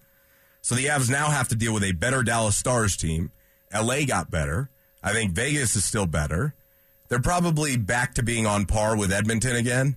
[0.60, 3.30] So the Avs now have to deal with a better Dallas Stars team.
[3.72, 4.70] LA got better.
[5.02, 6.54] I think Vegas is still better.
[7.08, 9.96] They're probably back to being on par with Edmonton again.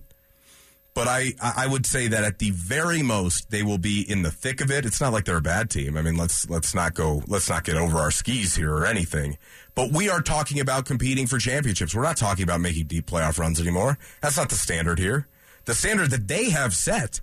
[0.94, 4.30] But I, I would say that at the very most they will be in the
[4.30, 4.84] thick of it.
[4.84, 5.96] It's not like they're a bad team.
[5.96, 9.38] I mean, let's let's not go let's not get over our skis here or anything.
[9.74, 11.94] But we are talking about competing for championships.
[11.94, 13.96] We're not talking about making deep playoff runs anymore.
[14.20, 15.28] That's not the standard here.
[15.64, 17.22] The standard that they have set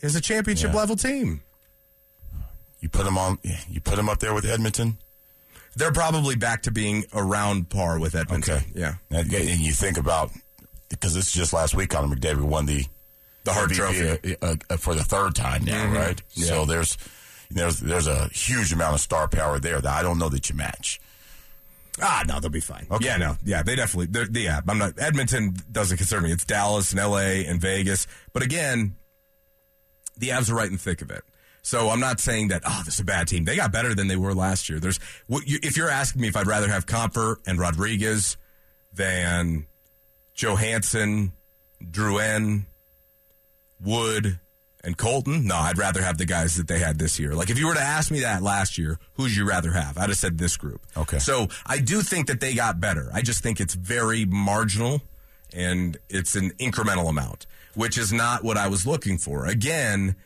[0.00, 0.78] is a championship Yeah.
[0.78, 1.42] level team.
[2.80, 3.38] You put them on.
[3.68, 4.96] You put them up there with Edmonton.
[5.76, 8.54] They're probably back to being around par with Edmonton.
[8.56, 8.66] Okay.
[8.74, 8.94] Yeah.
[9.10, 10.30] And and you think about
[10.88, 11.90] because this is just last week.
[11.90, 12.84] Connor McDavid won the
[13.44, 14.36] The Hart Trophy.
[14.42, 15.94] uh, uh, for the third time now, Mhm.
[15.96, 16.22] right?
[16.34, 16.46] Yeah.
[16.46, 16.96] So there's
[17.50, 20.54] there's there's a huge amount of star power there that I don't know that you
[20.56, 21.00] match.
[22.02, 22.86] Ah, no, they'll be fine.
[22.90, 23.04] Okay.
[23.04, 24.06] Yeah, no, yeah, they definitely.
[24.06, 24.94] They- yeah, I'm not.
[24.98, 26.32] Edmonton doesn't concern me.
[26.32, 27.46] It's Dallas and L.A.
[27.46, 28.06] and Vegas.
[28.32, 28.96] But again,
[30.16, 31.22] the Avs are right in the thick of it.
[31.62, 32.62] So I'm not saying that.
[32.66, 33.44] Oh, this is a bad team.
[33.44, 34.80] They got better than they were last year.
[34.80, 34.98] There's.
[35.28, 38.36] what you- If you're asking me if I'd rather have Compher and Rodrigues
[38.92, 39.66] than
[40.36, 41.32] Johansen,
[41.82, 42.66] Drouin,
[43.80, 44.38] Wood,
[44.82, 47.34] and Colton, no, I'd rather have the guys that they had this year.
[47.34, 49.96] Like if you were to ask me that last year, who'd you rather have?
[49.96, 50.82] I'd have said this group.
[50.96, 51.18] Okay.
[51.18, 53.08] So I do think that they got better.
[53.12, 55.00] I just think it's very marginal
[55.54, 59.46] and it's an incremental amount, which is not what I was looking for.
[59.46, 60.16] Again,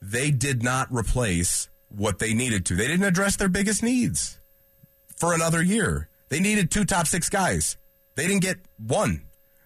[0.00, 2.76] they did not replace what they needed to.
[2.76, 4.40] They didn't address their biggest needs
[5.16, 6.08] for another year.
[6.28, 7.76] They needed two top six guys.
[8.16, 9.22] They didn't get one.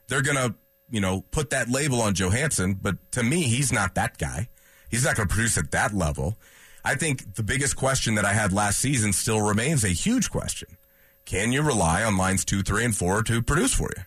[0.08, 0.54] They're going to,
[0.90, 4.48] you know, put that label on Johansen, but to me, he's not that guy.
[4.90, 6.36] He's not going to produce at that level.
[6.84, 10.76] I think the biggest question that I had last season still remains a huge question.
[11.24, 14.04] Can you rely on lines two, three, and four to produce for you?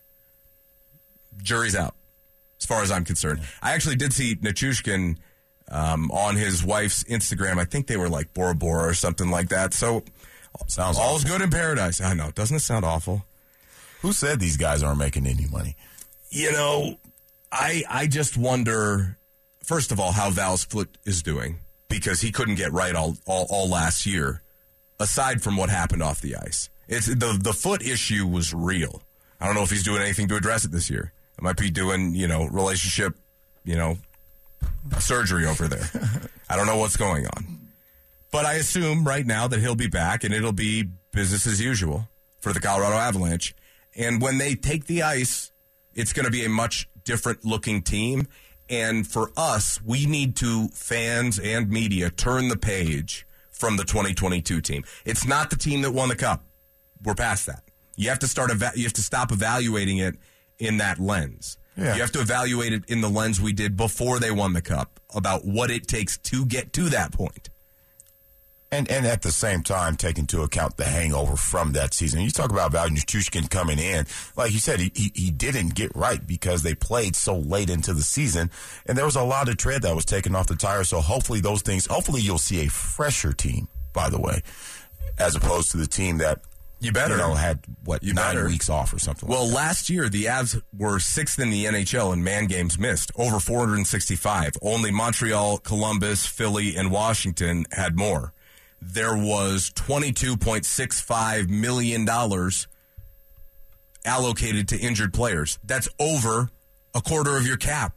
[1.44, 1.96] Jury's out,
[2.60, 3.42] as far as I'm concerned.
[3.62, 5.18] I actually did see Nichushkin
[5.70, 7.58] um, on his wife's Instagram.
[7.60, 9.74] I think they were like Bora Bora or something like that.
[9.74, 10.04] So
[10.68, 11.38] Sounds all's awful.
[11.38, 12.02] good in paradise.
[12.02, 12.32] I know.
[12.32, 13.26] Doesn't it sound awful?
[14.02, 15.76] Who said these guys aren't making any money?
[16.30, 16.98] You know,
[17.52, 19.18] I I just wonder.
[19.64, 23.48] First of all, how Val's foot is doing because he couldn't get right all, all
[23.50, 24.42] all last year.
[25.00, 29.02] Aside from what happened off the ice, it's the the foot issue was real.
[29.40, 31.14] I don't know if he's doing anything to address it this year.
[31.40, 33.16] I might be doing you know relationship,
[33.64, 33.98] you know,
[35.00, 35.90] surgery over there.
[36.50, 37.60] I don't know what's going on.
[38.32, 42.08] But I assume right now that he'll be back and it'll be business as usual
[42.42, 43.56] for the Colorado Avalanche.
[43.96, 45.52] And when they take the ice,
[46.00, 48.28] it's going to be a much different looking team.
[48.70, 54.62] And for us, we need to, fans and media, turn the page from the 2022
[54.62, 54.84] team.
[55.06, 56.44] It's not the team that won the cup.
[57.04, 57.64] We're past that.
[57.96, 60.16] You have to start, eva- you have to stop evaluating it
[60.58, 61.58] in that lens.
[61.76, 61.96] Yeah.
[61.96, 65.00] You have to evaluate it in the lens we did before they won the cup
[65.14, 67.50] about what it takes to get to that point.
[68.72, 72.22] And and at the same time, take into account the hangover from that season.
[72.22, 74.06] You talk about Val Nichushkin coming in,
[74.38, 77.96] like you said, he, he he didn't get right because they played so late into
[77.96, 78.52] the season,
[78.86, 80.84] and there was a lot of tread that was taken off the tire.
[80.84, 83.68] So hopefully those things, hopefully you'll see a fresher team.
[83.92, 84.42] By the way,
[85.18, 86.42] as opposed to the team that
[86.80, 87.16] You better.
[87.16, 88.48] you know had what You nine better.
[88.48, 89.28] weeks off or something.
[89.28, 93.12] Well, like last year the Avs were sixth in the NHL in man games missed,
[93.16, 94.58] over 465.
[94.62, 98.32] Only Montreal, Columbus, Philly, and Washington had more.
[98.82, 102.08] There was $22.65 million
[104.06, 105.60] allocated to injured players.
[105.64, 106.50] That's over
[106.96, 107.96] a quarter of your cap.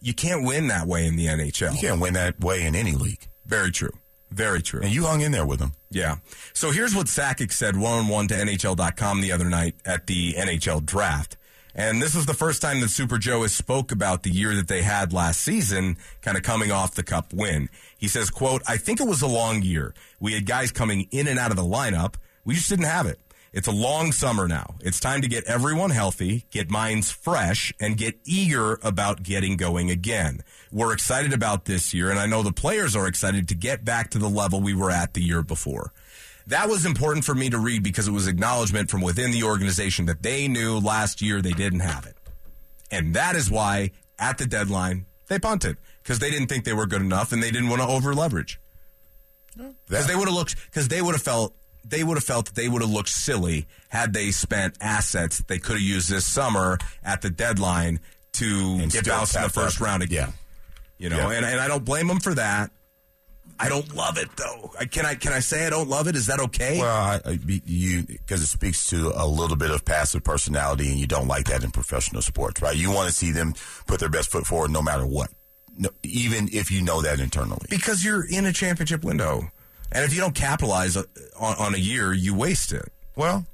[0.00, 1.74] You can't win that way in the NHL.
[1.74, 3.92] you can't win that way in any league, Very true.
[4.30, 4.80] Very true.
[4.80, 5.72] and you hung in there with them.
[5.90, 6.16] Yeah.
[6.54, 10.32] So here's what Sakic said one on one to NHL.com the other night at the
[10.32, 11.36] NHL draft.
[11.74, 14.68] And this is the first time that Super Joe has spoke about the year that
[14.68, 17.68] they had last season, kind of coming off the cup win.
[18.02, 19.94] He says, quote, I think it was a long year.
[20.18, 22.16] We had guys coming in and out of the lineup.
[22.44, 23.20] We just didn't have it.
[23.52, 24.74] It's a long summer now.
[24.80, 29.88] It's time to get everyone healthy, get minds fresh, and get eager about getting going
[29.88, 30.40] again.
[30.72, 34.10] We're excited about this year, and I know the players are excited to get back
[34.10, 35.92] to the level we were at the year before.
[36.48, 40.06] That was important for me to read because it was acknowledgement from within the organization
[40.06, 42.16] that they knew last year they didn't have it.
[42.90, 46.86] And that is why at the deadline they punted because they didn't think they were
[46.86, 48.58] good enough and they didn't want to over leverage.
[49.86, 52.54] Because they would have looked because they would have felt they would have felt that
[52.54, 56.78] they would have looked silly had they spent assets they could have used this summer
[57.04, 58.00] at the deadline
[58.34, 59.84] to And get bounced in the first that.
[59.84, 60.28] round again.
[60.28, 60.32] Yeah.
[60.98, 61.36] You know, Yeah.
[61.36, 62.70] and, and I don't blame them for that.
[63.60, 64.72] I don't love it though.
[64.80, 66.16] I, can I can I say I don't love it?
[66.16, 66.78] Is that okay?
[66.80, 70.98] Well, I, I, you because it speaks to a little bit of passive personality, and
[70.98, 72.74] you don't like that in professional sports, right?
[72.74, 73.52] You want to see them
[73.86, 75.30] put their best foot forward, no matter what,
[75.76, 77.66] no, even if you know that internally.
[77.70, 79.50] because you're in a championship window,
[79.90, 81.02] and if you don't capitalize uh,
[81.38, 82.92] on, on a year, you waste it.
[83.16, 83.46] Well,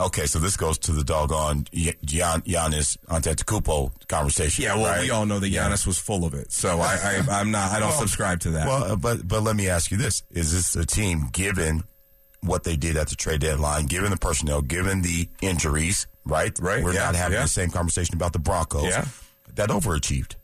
[0.00, 4.64] okay, so this goes to the doggone Gi- Gian, Giannis Antetokounmpo conversation.
[4.64, 5.00] Yeah, well, right?
[5.02, 7.72] we all know that Giannis was full of it, so I, I I'm not.
[7.72, 8.66] I don't Well, subscribe to that.
[8.66, 11.84] Well, uh, but but let me ask you this: Is this a team given
[12.40, 16.56] what they did at the trade deadline, given the personnel, given the injuries, right?
[16.60, 17.42] Right, We're yeah, not having yeah.
[17.42, 18.84] the same conversation about the Broncos.
[18.84, 19.06] Yeah.
[19.54, 20.36] That overachieved.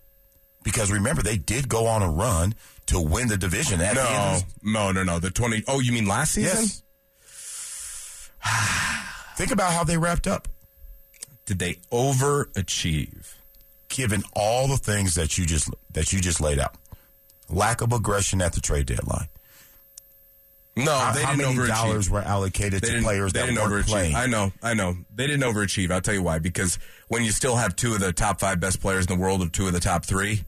[0.64, 2.55] Because remember, they did go on a run
[2.87, 4.42] to win the division at the no, end.
[4.42, 5.18] of no, no, no.
[5.20, 5.62] The twenty.
[5.68, 6.62] Oh, you mean last season?
[6.64, 6.83] Yes.
[9.37, 10.48] Think about how they wrapped up.
[11.46, 13.35] Did they overachieve?
[13.88, 16.74] Given all the things that you just that you just laid out,
[17.48, 19.29] lack of aggression at the trade deadline.
[20.77, 21.68] No, How, they how didn't many overachieve.
[21.68, 23.88] dollars were allocated they to players they that didn't weren't overachieve.
[23.88, 24.14] playing?
[24.16, 24.96] I know, I know.
[25.14, 25.92] They didn't overachieve.
[25.92, 26.40] I'll tell you why.
[26.40, 29.40] Because when you still have two of the top five best players in the world,
[29.40, 30.42] or two of the top three,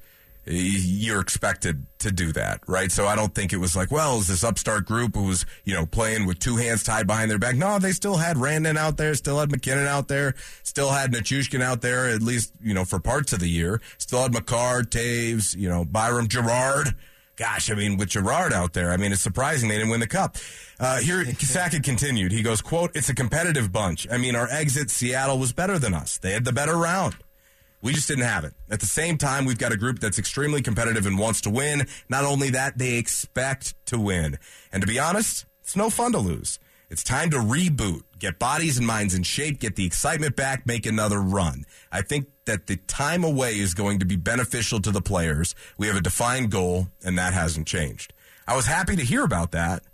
[0.47, 2.93] you're expected to do that, right?
[2.93, 5.75] So I don't think it was like, well, is this upstart group who was, you
[5.75, 7.57] know, playing with two hands tied behind their back?
[7.57, 11.63] No, they still had Rantanen out there, still had MacKinnon out there, still had Nichushkin
[11.63, 13.81] out there, at least, you know, for parts of the year.
[13.99, 16.95] Still had Makar, Toews, you know, Byram Girard.
[17.37, 20.07] Gosh, I mean, with Girard out there, I mean, it's surprising they didn't win the
[20.07, 20.37] cup.
[20.81, 22.33] Uh, here, Sakic continued.
[22.33, 24.07] He goes, quote, it's a competitive bunch.
[24.11, 26.19] I mean, our exit, Seattle was better than us.
[26.19, 27.17] They had the better round.
[27.87, 28.53] We just didn't have it.
[28.69, 31.87] At the same time, we've got a group that's extremely competitive and wants to win.
[32.09, 34.41] Not only that, they expect to win.
[34.73, 36.59] And to be honest, it's no fun to lose.
[36.91, 40.85] It's time to reboot, get bodies and minds in shape, get the excitement back, make
[40.85, 41.65] another run.
[41.93, 45.55] I think that the time away is going to be beneficial to the players.
[45.79, 48.13] We have a defined goal, and that hasn't changed.
[48.49, 49.85] I was happy to hear about that.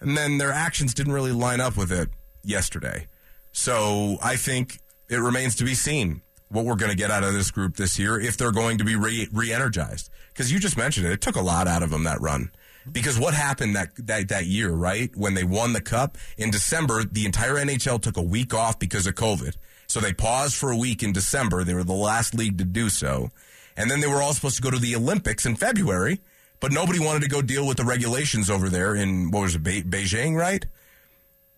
[0.00, 2.08] And then their actions didn't really line up with it
[2.42, 3.06] yesterday.
[3.52, 7.32] So I think it remains to be seen what we're going to get out of
[7.32, 10.10] this group this year if they're going to be re- re-energized.
[10.32, 12.50] Because you just mentioned it, it took a lot out of them that run.
[12.90, 17.04] Because what happened that, that that year, right when they won the cup in December,
[17.04, 19.56] the entire NHL took a week off because of COVID.
[19.86, 21.64] So they paused for a week in December.
[21.64, 23.30] They were the last league to do so,
[23.76, 26.20] and then they were all supposed to go to the Olympics in February,
[26.60, 29.62] but nobody wanted to go deal with the regulations over there in what was it,
[29.62, 30.64] Be- Beijing, right?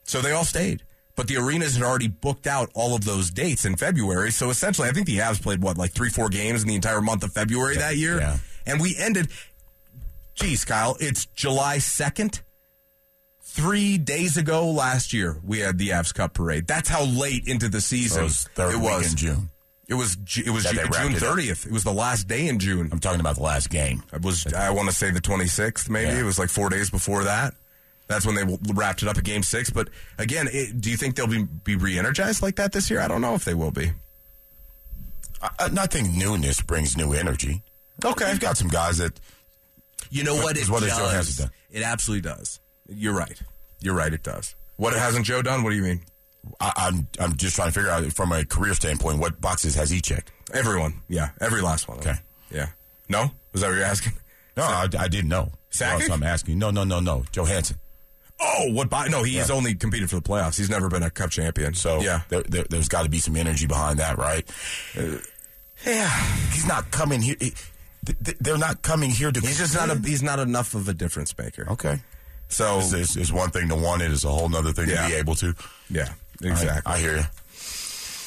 [0.02, 0.83] So they all stayed.
[1.16, 4.33] But the arenas had already booked out all of those dates in February.
[4.33, 7.00] So essentially, I think the Avs played, what, like three, four games in the entire
[7.00, 8.18] month of February that year?
[8.18, 8.38] yeah.
[8.66, 9.29] And we ended,
[10.35, 12.40] geez, Kyle, it's July 2nd.
[13.42, 16.66] Three days ago last year, we had the Avs Cup parade.
[16.66, 19.11] That's how late into the season So it was third it was.
[19.12, 19.50] in June.
[19.87, 21.66] It was it was That Ju- they wrapped June it 30th.
[21.66, 22.88] It was the last day in June.
[22.90, 24.03] I'm talking about the last game.
[24.12, 26.20] It was I want to say the 26th, maybe Yeah.
[26.20, 27.55] it was like four days before that.
[28.06, 29.70] That's when they wrapped it up at Game Six.
[29.70, 29.88] But
[30.18, 33.00] again, it, do you think they'll be be re-energized like that this year?
[33.00, 33.92] I don't know if they will be.
[35.42, 37.62] I, I think newness brings new energy.
[38.04, 38.30] Okay.
[38.30, 39.20] You've got some guys that
[40.10, 40.56] You know what?
[40.56, 41.36] It what does.
[41.36, 41.50] Done?
[41.70, 42.60] It absolutely does.
[42.88, 43.40] You're right.
[43.80, 44.12] You're right.
[44.12, 44.54] It does.
[44.76, 45.62] What hasn't Joe done?
[45.62, 46.00] What do you mean?
[46.60, 49.90] I, I'm I'm just trying to figure out from a career standpoint what boxes has
[49.90, 50.30] he checked.
[50.52, 51.02] Everyone.
[51.08, 51.30] Yeah.
[51.40, 51.98] Every last one.
[51.98, 52.14] Okay.
[52.50, 52.66] Yeah.
[53.08, 53.30] No?
[53.52, 54.12] Was that what you're asking?
[54.56, 55.50] No, I, I didn't know.
[55.70, 56.10] Sakic?
[56.10, 56.58] I'm asking.
[56.58, 57.24] No, no, no, no.
[57.32, 57.76] Johansen.
[58.40, 58.90] Oh, what?
[58.90, 59.54] By, no, he's Yeah.
[59.54, 60.56] only competed for the playoffs.
[60.56, 61.74] He's never been a Cup champion.
[61.74, 62.22] So yeah.
[62.28, 64.48] there, there, there's got to be some energy behind that, right?
[64.98, 65.18] Uh,
[65.86, 66.08] Yeah.
[66.52, 67.36] He's not coming here.
[67.40, 67.54] he-
[68.06, 69.40] th- th- they're not coming here to.
[69.40, 69.94] He's just not a.
[69.98, 71.66] He's not enough of a difference maker.
[71.70, 72.00] Okay.
[72.48, 74.10] So It's, it's, it's one thing to want it.
[74.12, 75.02] It's a whole other thing Yeah.
[75.02, 75.54] to be able to.
[75.90, 76.08] yeah,
[76.42, 76.92] exactly.
[76.92, 77.24] I, hear you.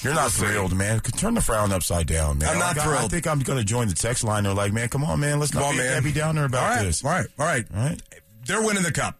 [0.03, 0.99] You're not thrilled, man.
[1.01, 2.49] Turn the frown upside down, man.
[2.49, 4.43] I'm not Like, I- I think I'm going to join the text line.
[4.43, 5.39] They're like, man, come on, man.
[5.39, 5.93] Let's Come not on, be man.
[5.93, 7.03] happy downer about all right, this.
[7.03, 8.01] All right, all right, All right.
[8.45, 9.17] They're winning the cup.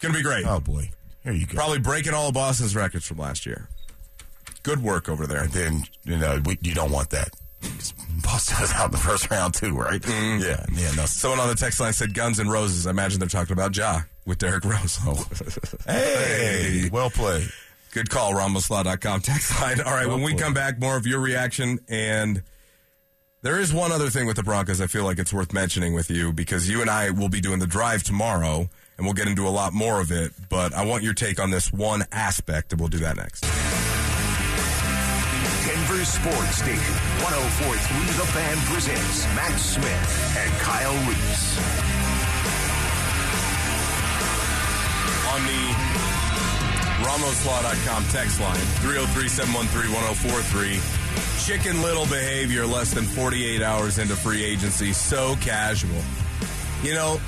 [0.00, 0.46] Gonna be great.
[0.46, 0.90] Oh boy.
[1.22, 1.54] Here you go.
[1.54, 3.68] Probably breaking all of Boston's records from last year.
[4.62, 5.42] Good work over there.
[5.44, 7.30] And then you know we, you don't want that.
[8.22, 10.00] Boston was out in the first round too, right?
[10.00, 10.42] Mm-hmm.
[10.42, 10.92] Yeah, yeah.
[10.94, 11.04] No.
[11.06, 12.86] Someone on the text line said Guns and Roses.
[12.86, 14.98] I imagine they're talking about Ja with Derrick Rose.
[15.04, 15.26] Oh.
[15.86, 17.48] Hey, well played.
[17.92, 19.80] Good call, RamosLaw.com text line.
[19.80, 20.38] All right, when we played.
[20.38, 21.80] come back, more of your reaction.
[21.88, 22.42] And
[23.42, 26.10] there is one other thing with the Broncos I feel like it's worth mentioning with
[26.10, 28.68] you because you and I will be doing the drive tomorrow
[29.00, 30.30] and we'll get into a lot more of it.
[30.50, 33.40] But I want your take on this one aspect, and we'll do that next.
[35.64, 41.56] Denver Sports Station 1043 The Fan presents Mat Smith and Kyle Reese.
[45.30, 45.62] on the
[47.06, 51.46] RamosLaw.com text line, 303-713-1043.
[51.46, 54.92] Chicken Little behavior less than 48 hours into free agency.
[54.92, 56.02] So casual.
[56.82, 57.20] You know,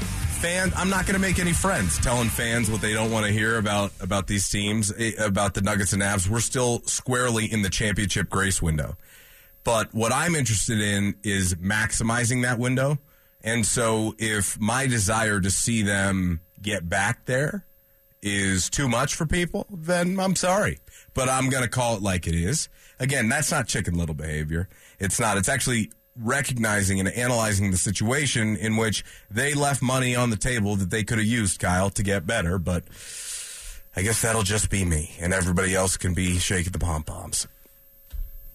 [0.43, 3.33] fans, I'm not going to make any friends telling fans what they don't want to
[3.33, 6.29] hear about about these teams, eh, about the Nuggets and Avs.
[6.29, 8.97] We're still squarely in the championship grace window.
[9.63, 12.99] But what I'm interested in is maximizing that window.
[13.45, 17.65] And so if my desire to see them get back there
[18.21, 20.81] is too much for people, then I'm sorry.
[21.15, 22.69] But I'm going to call it like it is.
[22.99, 24.69] Again, that's not chicken little behavior.
[24.99, 25.37] It's not.
[25.37, 30.77] It's actually recognizing and analyzing the situation in which they left money on the table
[30.77, 32.59] that they could have used, Kyle, to get better.
[32.59, 32.85] But
[33.97, 37.47] I guess that'll just be me, and everybody else can be shaking the pom poms.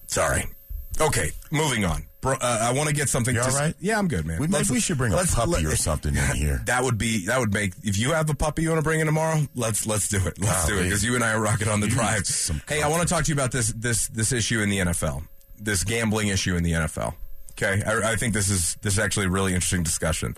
[0.08, 0.46] Sorry.
[1.00, 2.06] Okay, moving on.
[2.22, 3.36] Bro, uh, I want to get something.
[3.36, 3.76] You all right?
[3.80, 4.40] Yeah, I'm good, man.
[4.40, 6.64] We, maybe we should bring a puppy let- or something in here.
[6.66, 9.00] That would be that would make if you have a puppy you want to bring
[9.00, 10.40] in tomorrow, let's let's do it.
[10.42, 12.24] Let's do it because you and I are rocking on the drive.
[12.68, 15.24] Hey, I want to talk to you about this this this issue in the NFL,
[15.60, 17.14] this gambling issue in the NFL.
[17.60, 20.36] Okay, I, I think this is this is actually a really interesting discussion.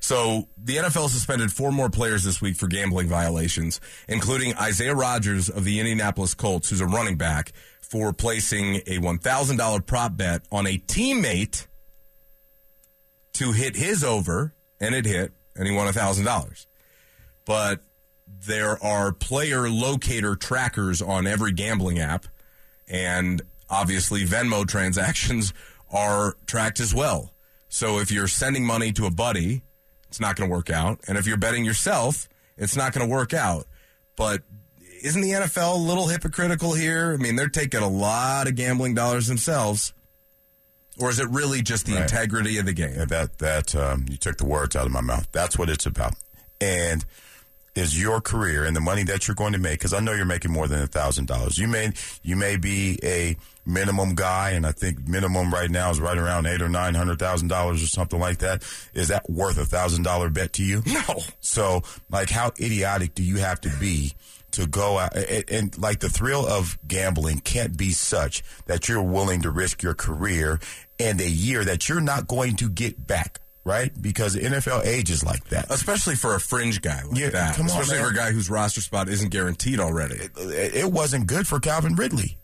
[0.00, 5.48] So the NFL suspended four more players this week for gambling violations, including Isaiah Rodgers
[5.48, 10.16] of the Indianapolis Colts, who's a running back, for placing a one thousand dollar prop
[10.16, 11.66] bet on a teammate
[13.34, 16.66] to hit his over, and it hit, and he won $1,000.
[17.44, 17.80] But
[18.26, 22.26] there are player locator trackers on every gambling app,
[22.88, 25.52] and obviously Venmo transactions
[25.92, 27.32] are tracked as well.
[27.68, 29.62] So if you're sending money to a buddy,
[30.08, 31.00] it's not going to work out.
[31.08, 33.66] And if you're betting yourself, it's not going to work out.
[34.16, 34.42] But
[35.02, 37.12] isn't the NFL a little hypocritical here?
[37.12, 39.92] I mean, they're taking a lot of gambling dollars themselves.
[40.98, 42.02] Or is it really just the Right.
[42.02, 42.94] integrity of the game?
[42.94, 45.26] Yeah, that that um, you took the words out of my mouth.
[45.32, 46.14] That's what it's about.
[46.60, 47.04] And
[47.74, 49.78] is your career and the money that you're going to make?
[49.78, 51.58] Because I know you're making more than a thousand dollars.
[51.58, 51.92] You may
[52.22, 56.46] you may be a minimum guy, and I think minimum right now is right around
[56.46, 58.62] eight or nine hundred thousand dollars or something like that.
[58.92, 60.82] Is that worth a thousand dollar bet to you?
[60.86, 61.20] No.
[61.40, 64.12] So, like, how idiotic do you have to be
[64.52, 65.16] to go out?
[65.16, 69.82] And, and, like, the thrill of gambling can't be such that you're willing to risk
[69.82, 70.60] your career
[70.98, 73.90] and a year that you're not going to get back, right?
[74.00, 75.70] Because the NFL ages like that.
[75.70, 77.56] Especially for a fringe guy like Yeah, that.
[77.56, 78.04] come on, Especially man.
[78.06, 80.16] for a guy whose roster spot isn't guaranteed already.
[80.16, 82.38] It, it wasn't good for Calvin Ridley.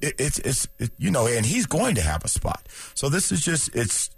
[0.00, 2.68] It, it's, it's, it, you know, and he's going to have a spot.
[2.94, 4.10] So this is just, it's,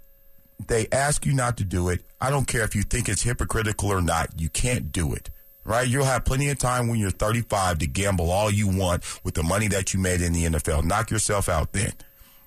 [0.67, 2.03] they ask you not to do it.
[2.19, 4.29] I don't care if you think it's hypocritical or not.
[4.39, 5.29] You can't do it.
[5.65, 5.87] Right?
[5.87, 9.43] You'll have plenty of time when you're 35 to gamble all you want with the
[9.43, 10.83] money that you made in the NFL.
[10.83, 11.91] Knock yourself out then.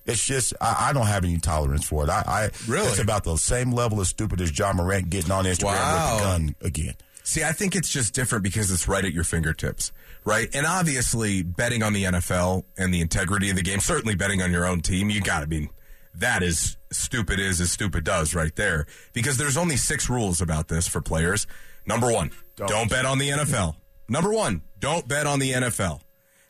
[0.06, 2.10] It's just I, I don't have any tolerance for it.
[2.10, 2.88] I, I Really?
[2.88, 6.14] it's about the same level of stupid as Ja Morant getting on Instagram Wow.
[6.14, 6.94] with the gun again.
[7.24, 9.92] See, I think it's just different because it's right at your fingertips,
[10.24, 10.48] right?
[10.52, 14.50] And obviously, betting on the NFL and the integrity of the game, certainly betting on
[14.50, 15.70] your own team, you got to be.
[16.16, 18.86] That is stupid is as stupid does right there.
[19.12, 21.46] Because there's only six rules about this for players.
[21.86, 22.90] Number one, don't, Don't.
[22.90, 23.76] bet on the NFL.
[24.08, 26.00] Number one, don't bet on the NFL.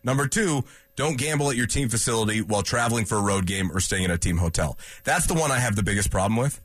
[0.02, 0.64] Number two,
[1.02, 4.10] don't gamble at your team facility while traveling for a road game or staying in
[4.10, 4.78] a team hotel.
[5.04, 6.60] That's the one I have the biggest problem with.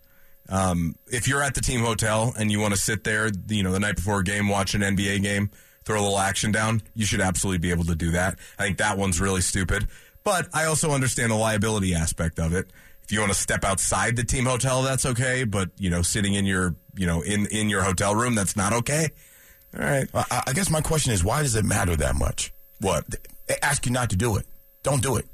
[0.49, 3.71] Um, if you're at the team hotel and you want to sit there, you know,
[3.71, 5.49] the night before a game, watch an NBA game,
[5.83, 8.37] throw a little action down, you should absolutely be able to do that.
[8.57, 9.87] I think that one's really stupid.
[10.23, 12.69] But I also understand the liability aspect of it.
[13.03, 15.45] If you want to step outside the team hotel, that's okay.
[15.45, 18.73] But you know, sitting in your, you know, in in your hotel room, that's not
[18.73, 19.07] okay.
[19.77, 20.09] All right.
[20.13, 22.53] I, I guess my question is, why does it matter that much?
[22.81, 23.05] What?
[23.47, 24.45] They ask you not to do it.
[24.83, 25.25] Don't do it.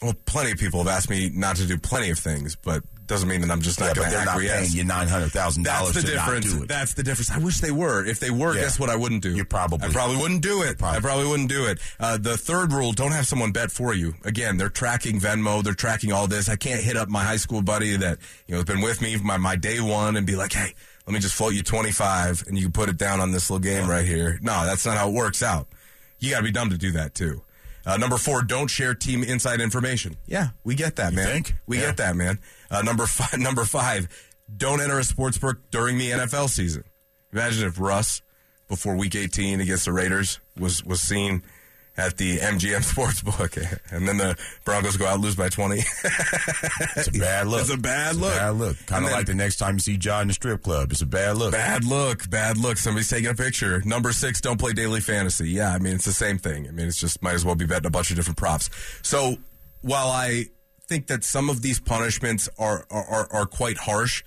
[0.00, 3.28] Well, plenty of people have asked me not to do plenty of things, but doesn't
[3.28, 5.64] mean that I'm just not but going to they're not paying you nine hundred thousand
[5.64, 6.46] That's dollars the to difference.
[6.46, 6.68] not do it.
[6.68, 7.30] That's the difference.
[7.30, 8.04] I wish they were.
[8.04, 8.62] If they were, Yeah.
[8.62, 9.36] guess what I wouldn't do?
[9.36, 10.78] You probably- I probably wouldn't do it.
[10.78, 10.96] Probably.
[10.96, 11.78] I probably wouldn't do it.
[12.00, 14.14] Uh, the third rule: don't have someone bet for you.
[14.24, 15.62] Again, they're tracking Venmo.
[15.62, 16.48] They're tracking all this.
[16.48, 19.16] I can't hit up my high school buddy that you know has been with me
[19.18, 20.72] my my day one and be like, hey,
[21.06, 23.50] let me just float you twenty five and you can put it down on this
[23.50, 24.38] little game right here.
[24.42, 25.68] No, that's not how it works out.
[26.22, 27.42] You got to be dumb to do that too.
[27.84, 30.16] Uh, number four, don't share team inside information.
[30.26, 31.26] Yeah, we get that, man.
[31.26, 31.54] think?
[31.66, 31.86] We Yeah.
[31.86, 32.38] get that, man.
[32.70, 34.08] Uh, number five, number five,
[34.56, 36.84] don't enter a sports book during the NFL season.
[37.32, 38.22] Imagine if Russ,
[38.68, 41.42] before Week 18 against the Raiders, was was seen
[41.96, 43.56] at the MGM Sportsbook,
[43.92, 45.76] and then the Broncos go out lose by 20.
[46.96, 47.60] It's a bad look.
[47.60, 48.34] It's a bad It's look.
[48.34, 48.76] bad look.
[48.86, 50.90] Kind of like the next time you see John in the strip club.
[50.92, 51.52] It's a bad look.
[51.52, 52.78] Bad look, bad look.
[52.78, 53.82] Somebody's taking a picture.
[53.84, 55.50] Number six, don't play daily fantasy.
[55.50, 56.66] Yeah, I mean, it's the same thing.
[56.66, 58.70] I mean, it's just might as well be betting a bunch of different props.
[59.02, 59.36] So
[59.82, 60.46] while I
[60.88, 64.22] think that some of these punishments are, are, are, are quite harsh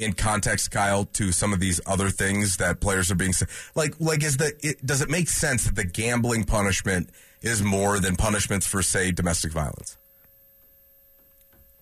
[0.00, 3.34] in context, Kyle, to some of these other things that players are being
[3.74, 7.10] like, like is the, it, does it make sense that the gambling punishment
[7.42, 9.96] is more than punishments for, say, domestic violence?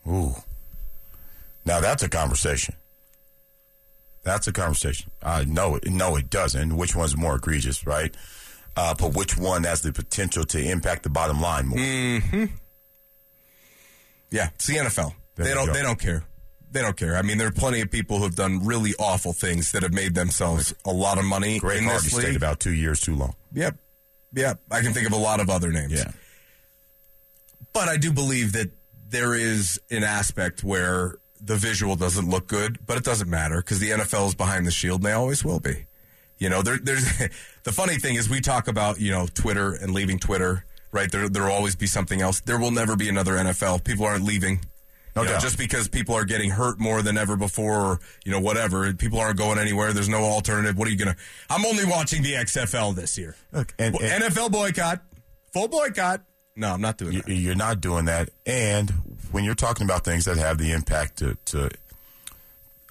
[0.06, 0.34] Ooh.
[1.64, 2.74] Now that's a conversation.
[4.22, 5.10] That's a conversation.
[5.22, 6.76] Uh, no, it- no, it doesn't.
[6.76, 8.14] Which one's more egregious, right?
[8.76, 11.78] Uh, but which one has the potential to impact the bottom line more?
[14.30, 15.14] Yeah, it's the NFL.
[15.36, 15.66] There they don't.
[15.66, 15.72] go.
[15.72, 16.24] They don't care.
[16.70, 17.16] They don't care.
[17.16, 19.92] I mean, there are plenty of people who have done really awful things that have
[19.92, 23.14] made themselves a lot of money Greg in Hardy this stayed about two years too
[23.14, 23.34] long.
[23.54, 23.76] Yep,
[24.34, 24.60] yep.
[24.70, 25.92] I can think of a lot of other names.
[25.92, 26.12] Yeah,
[27.72, 28.70] but I do believe that
[29.08, 33.80] there is an aspect where the visual doesn't look good, but it doesn't matter because
[33.80, 35.86] the NFL is behind the shield, and they always will be.
[36.38, 37.04] You know, there, there's
[37.64, 41.10] the funny thing is we talk about you know Twitter and leaving Twitter, right?
[41.10, 42.40] There, there will always be something else.
[42.40, 43.84] There will never be another NFL.
[43.84, 44.60] People aren't leaving.
[45.18, 45.42] No You know, doubt.
[45.42, 48.92] just because people are getting hurt more than ever before, or you know, whatever.
[48.94, 49.92] People aren't going anywhere.
[49.92, 50.76] There's no alternative.
[50.78, 51.16] What are you gonna?
[51.50, 53.34] I'm only watching the XFL this year.
[53.52, 55.02] Look, and- Well, and- NFL boycott,
[55.52, 56.22] full boycott.
[56.54, 57.32] No, I'm not doing You- that.
[57.34, 58.30] You're not doing that.
[58.46, 58.90] And
[59.32, 61.68] when you're talking about things that have the impact to, to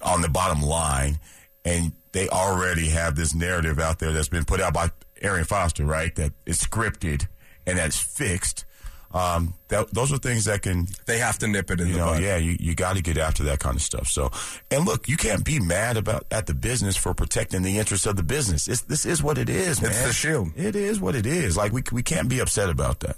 [0.02, 1.18] on the bottom line,
[1.64, 4.90] and they already have this narrative out there that's been put out by
[5.22, 6.14] Arian Foster, right?
[6.14, 7.26] That is scripted
[7.66, 8.64] and that's fixed.
[9.10, 11.98] Um, that, those are things that can They have to nip it in you the
[11.98, 12.22] know, bud.
[12.22, 14.08] yeah, you, you got to get after that kind of stuff.
[14.08, 14.30] So,
[14.70, 18.16] and look, you can't be mad about at the business for protecting the interests of
[18.16, 18.68] the business.
[18.68, 19.92] It's, this is what it is, man.
[19.92, 20.48] It's the shield.
[20.56, 21.56] It is what it is.
[21.56, 23.16] Like we we can't be upset about that.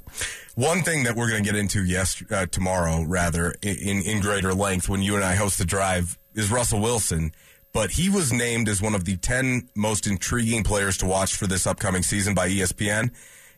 [0.54, 4.54] One thing that we're going to get into yes uh, tomorrow, rather in, in greater
[4.54, 7.32] length, when you and I host the drive, is Russell Wilson.
[7.72, 11.46] But he was named as one of the ten most intriguing players to watch for
[11.48, 13.10] this upcoming season by ESPN.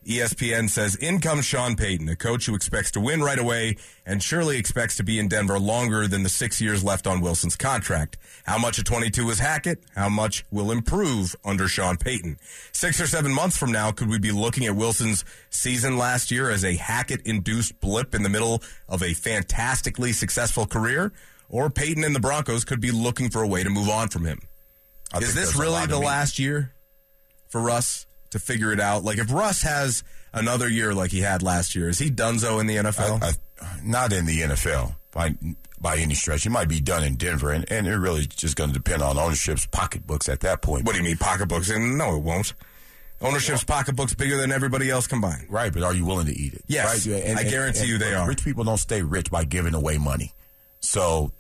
[0.04, 4.22] ESPN says in comes Sean Payton, a coach who expects to win right away and
[4.22, 8.18] surely expects to be in Denver longer than the six years left on Wilson's contract.
[8.44, 9.84] How much of 22 is Hackett?
[9.94, 12.38] How much will improve under Sean Payton?
[12.72, 16.50] Six or seven months from now, could we be looking at Wilson's season last year
[16.50, 21.12] as a Hackett-induced blip in the middle of a fantastically successful career?
[21.48, 24.24] Or Payton and the Broncos could be looking for a way to move on from
[24.24, 24.40] him?
[25.12, 26.72] I Is this really the last year
[27.48, 29.04] for Russ to figure it out?
[29.04, 30.02] Like, if Russ has
[30.32, 33.22] another year like he had last year, is he donezo in the NFL?
[33.22, 33.32] I,
[33.64, 35.34] I, not in the NFL by
[35.80, 36.44] by any stretch.
[36.44, 39.18] He might be done in Denver, and, and it really just going to depend on
[39.18, 40.84] ownership's pocketbooks at that point.
[40.84, 41.70] what do you mean, pocketbooks?
[41.70, 42.54] And no, it won't.
[43.20, 45.46] Ownership's pocketbook's bigger than everybody else combined.
[45.48, 46.62] Right, but are you willing to eat it?
[46.66, 47.36] Yes, right?
[47.36, 48.26] I guarantee you they are.
[48.26, 50.32] Rich people don't stay rich by giving away money.
[50.80, 51.32] So,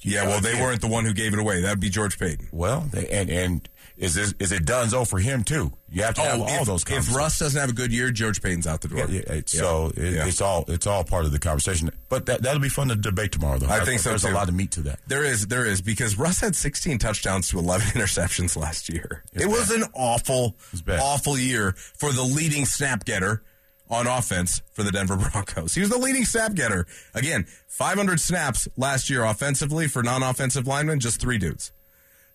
[0.00, 1.60] Yeah, well, they weren't the one who gave it away.
[1.62, 2.48] That'd be George Paton.
[2.52, 3.68] well, they, and and
[3.98, 5.72] is this is it done so for him too?
[5.90, 6.84] You have to have oh, all Oh, if, those.
[6.88, 7.14] if.
[7.14, 9.00] Russ doesn't have a good year, George Paton's out the door.
[9.00, 9.60] Yeah, yeah, it's, Yeah.
[9.60, 11.90] So it, it's all it's all part of the conversation.
[12.08, 13.68] But that that'll be fun to debate tomorrow, though.
[13.68, 14.30] I think so, There's too.
[14.30, 15.00] a lot of meat to that.
[15.08, 19.24] There is, there is, because Russ had 16 touchdowns to 11 interceptions last year.
[19.32, 21.00] It's it was an awful, bad.
[21.02, 23.42] awful year for the leading snap getter
[23.90, 25.74] on offense for the Denver Broncos.
[25.74, 26.86] He was the leading snap getter.
[27.14, 31.72] Again, 500 snaps last year offensively for non-offensive linemen, just three dudes.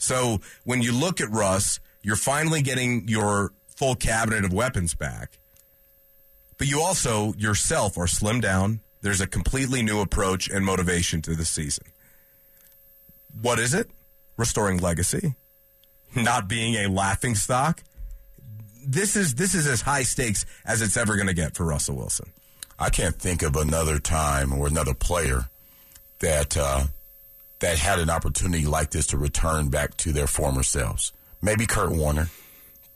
[0.04, 5.39] So when you look at Russ, you're finally getting your full cabinet of weapons back.
[6.58, 8.82] But you also yourself are slimmed down.
[9.01, 11.86] There's a completely new approach and motivation to the season.
[13.41, 13.89] What is it?
[14.38, 15.36] Restoring legacy,
[16.16, 17.84] not being a laughing stock.
[18.86, 21.95] This is this is as high stakes as it's ever going to get for Russell
[21.95, 22.32] Wilson.
[22.78, 25.49] I can't think of another time or another player
[26.20, 26.86] that uh,
[27.64, 31.14] that had an opportunity like this to return back to their former selves.
[31.41, 32.28] Maybe Kurt Warner.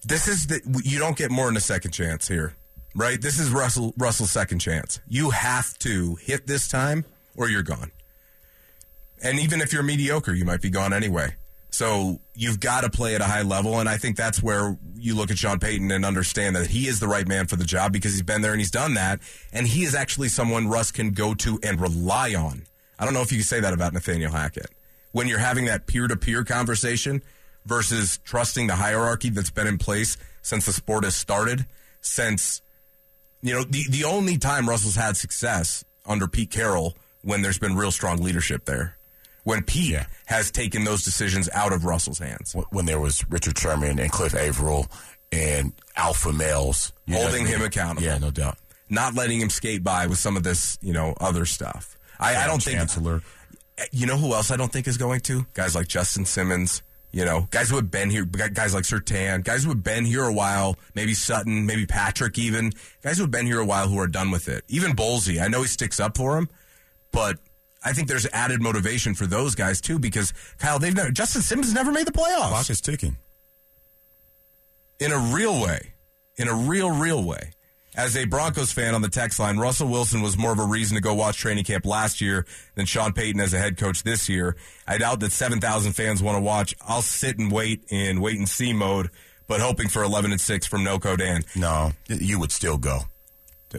[0.03, 2.53] This is the you don't get more than a second chance here,
[2.93, 3.19] right?
[3.19, 4.99] This is Russell Russell's second chance.
[5.07, 7.05] You have to hit this time,
[7.37, 7.91] or you're gone.
[9.23, 11.35] And even if you're mediocre, you might be gone anyway.
[11.69, 15.15] So you've got to play at a high level, and I think that's where you
[15.15, 17.93] look at Sean Payton and understand that he is the right man for the job
[17.93, 19.21] because he's been there and he's done that,
[19.53, 22.63] and he is actually someone Russ can go to and rely on.
[22.99, 24.69] I don't know if you can say that about Nathaniel Hackett.
[25.11, 27.21] When you're having that peer to peer conversation
[27.65, 31.65] versus trusting the hierarchy that's been in place since the sport has started,
[32.01, 32.61] since
[33.41, 37.75] you know the the only time Russell's had success under Pete Carroll when there's been
[37.75, 38.97] real strong leadership there.
[39.43, 40.05] When Pete Yeah.
[40.25, 42.53] has taken those decisions out of Russell's hands.
[42.71, 44.87] when there was Richard Sherman and Cliff Avril
[45.31, 48.03] and alpha males know Holding him accountable.
[48.03, 48.57] Yeah, no doubt.
[48.89, 51.96] Not letting him skate by with some of this, you know, other stuff.
[52.19, 53.21] I, I don't think Chancellor.
[53.91, 55.45] you know who else I don't think is going to?
[55.53, 59.63] Guys like Justin Simmons, you know, guys who have been here, guys like Sertan, guys
[59.63, 63.45] who have been here a while, maybe Sutton, maybe Patrick even, guys who have been
[63.45, 64.63] here a while who are done with it.
[64.67, 66.49] Even Bolsey, I know he sticks up for him,
[67.11, 67.37] but
[67.83, 71.73] I think there's added motivation for those guys too because Kyle, they've never, Justin Simmons
[71.73, 73.15] never made the playoffs Clock is ticking.
[74.99, 75.93] in a real way,
[76.35, 77.51] in a real, real way.
[77.97, 80.93] As a Broncos fan on the text line, Russell Wilson was more of a reason
[80.95, 82.45] to go watch training camp last year
[82.75, 84.55] than Sean Payton as a head coach this year.
[84.87, 86.75] I doubt that 7,000 fans want to watch.
[86.87, 89.09] I'll sit and wait in wait and see mode,
[89.47, 91.43] but hoping for 11 and 6 from Noco Dan.
[91.55, 92.99] No, you would still go.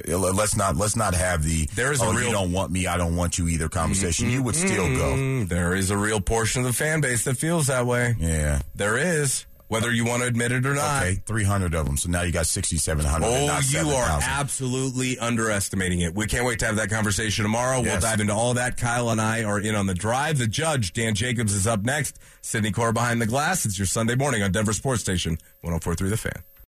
[0.04, 2.88] Let's not let's not have the There is a oh, real- you don't want me,
[2.88, 4.28] I don't want you either conversation.
[4.30, 5.14] You would still go.
[5.14, 8.16] Mm, there is a real portion of the fan base that feels that way.
[8.18, 8.62] Yeah.
[8.74, 11.02] There is, whether you want to admit it or not.
[11.02, 11.96] Okay, 300 of them.
[11.96, 13.24] So now you got 6,700.
[13.26, 14.28] Oh, not you are 7,000.
[14.28, 16.14] absolutely underestimating it.
[16.14, 17.80] We can't wait to have that conversation tomorrow.
[17.80, 18.76] We'll dive into all that.
[18.76, 20.38] Kyle and I are in on the drive.
[20.38, 22.18] The judge, Dan Jacobs, is up next.
[22.40, 23.64] Sydney Core behind the glass.
[23.64, 26.42] It's your Sunday morning on Denver Sports Station, 1043 The Fan.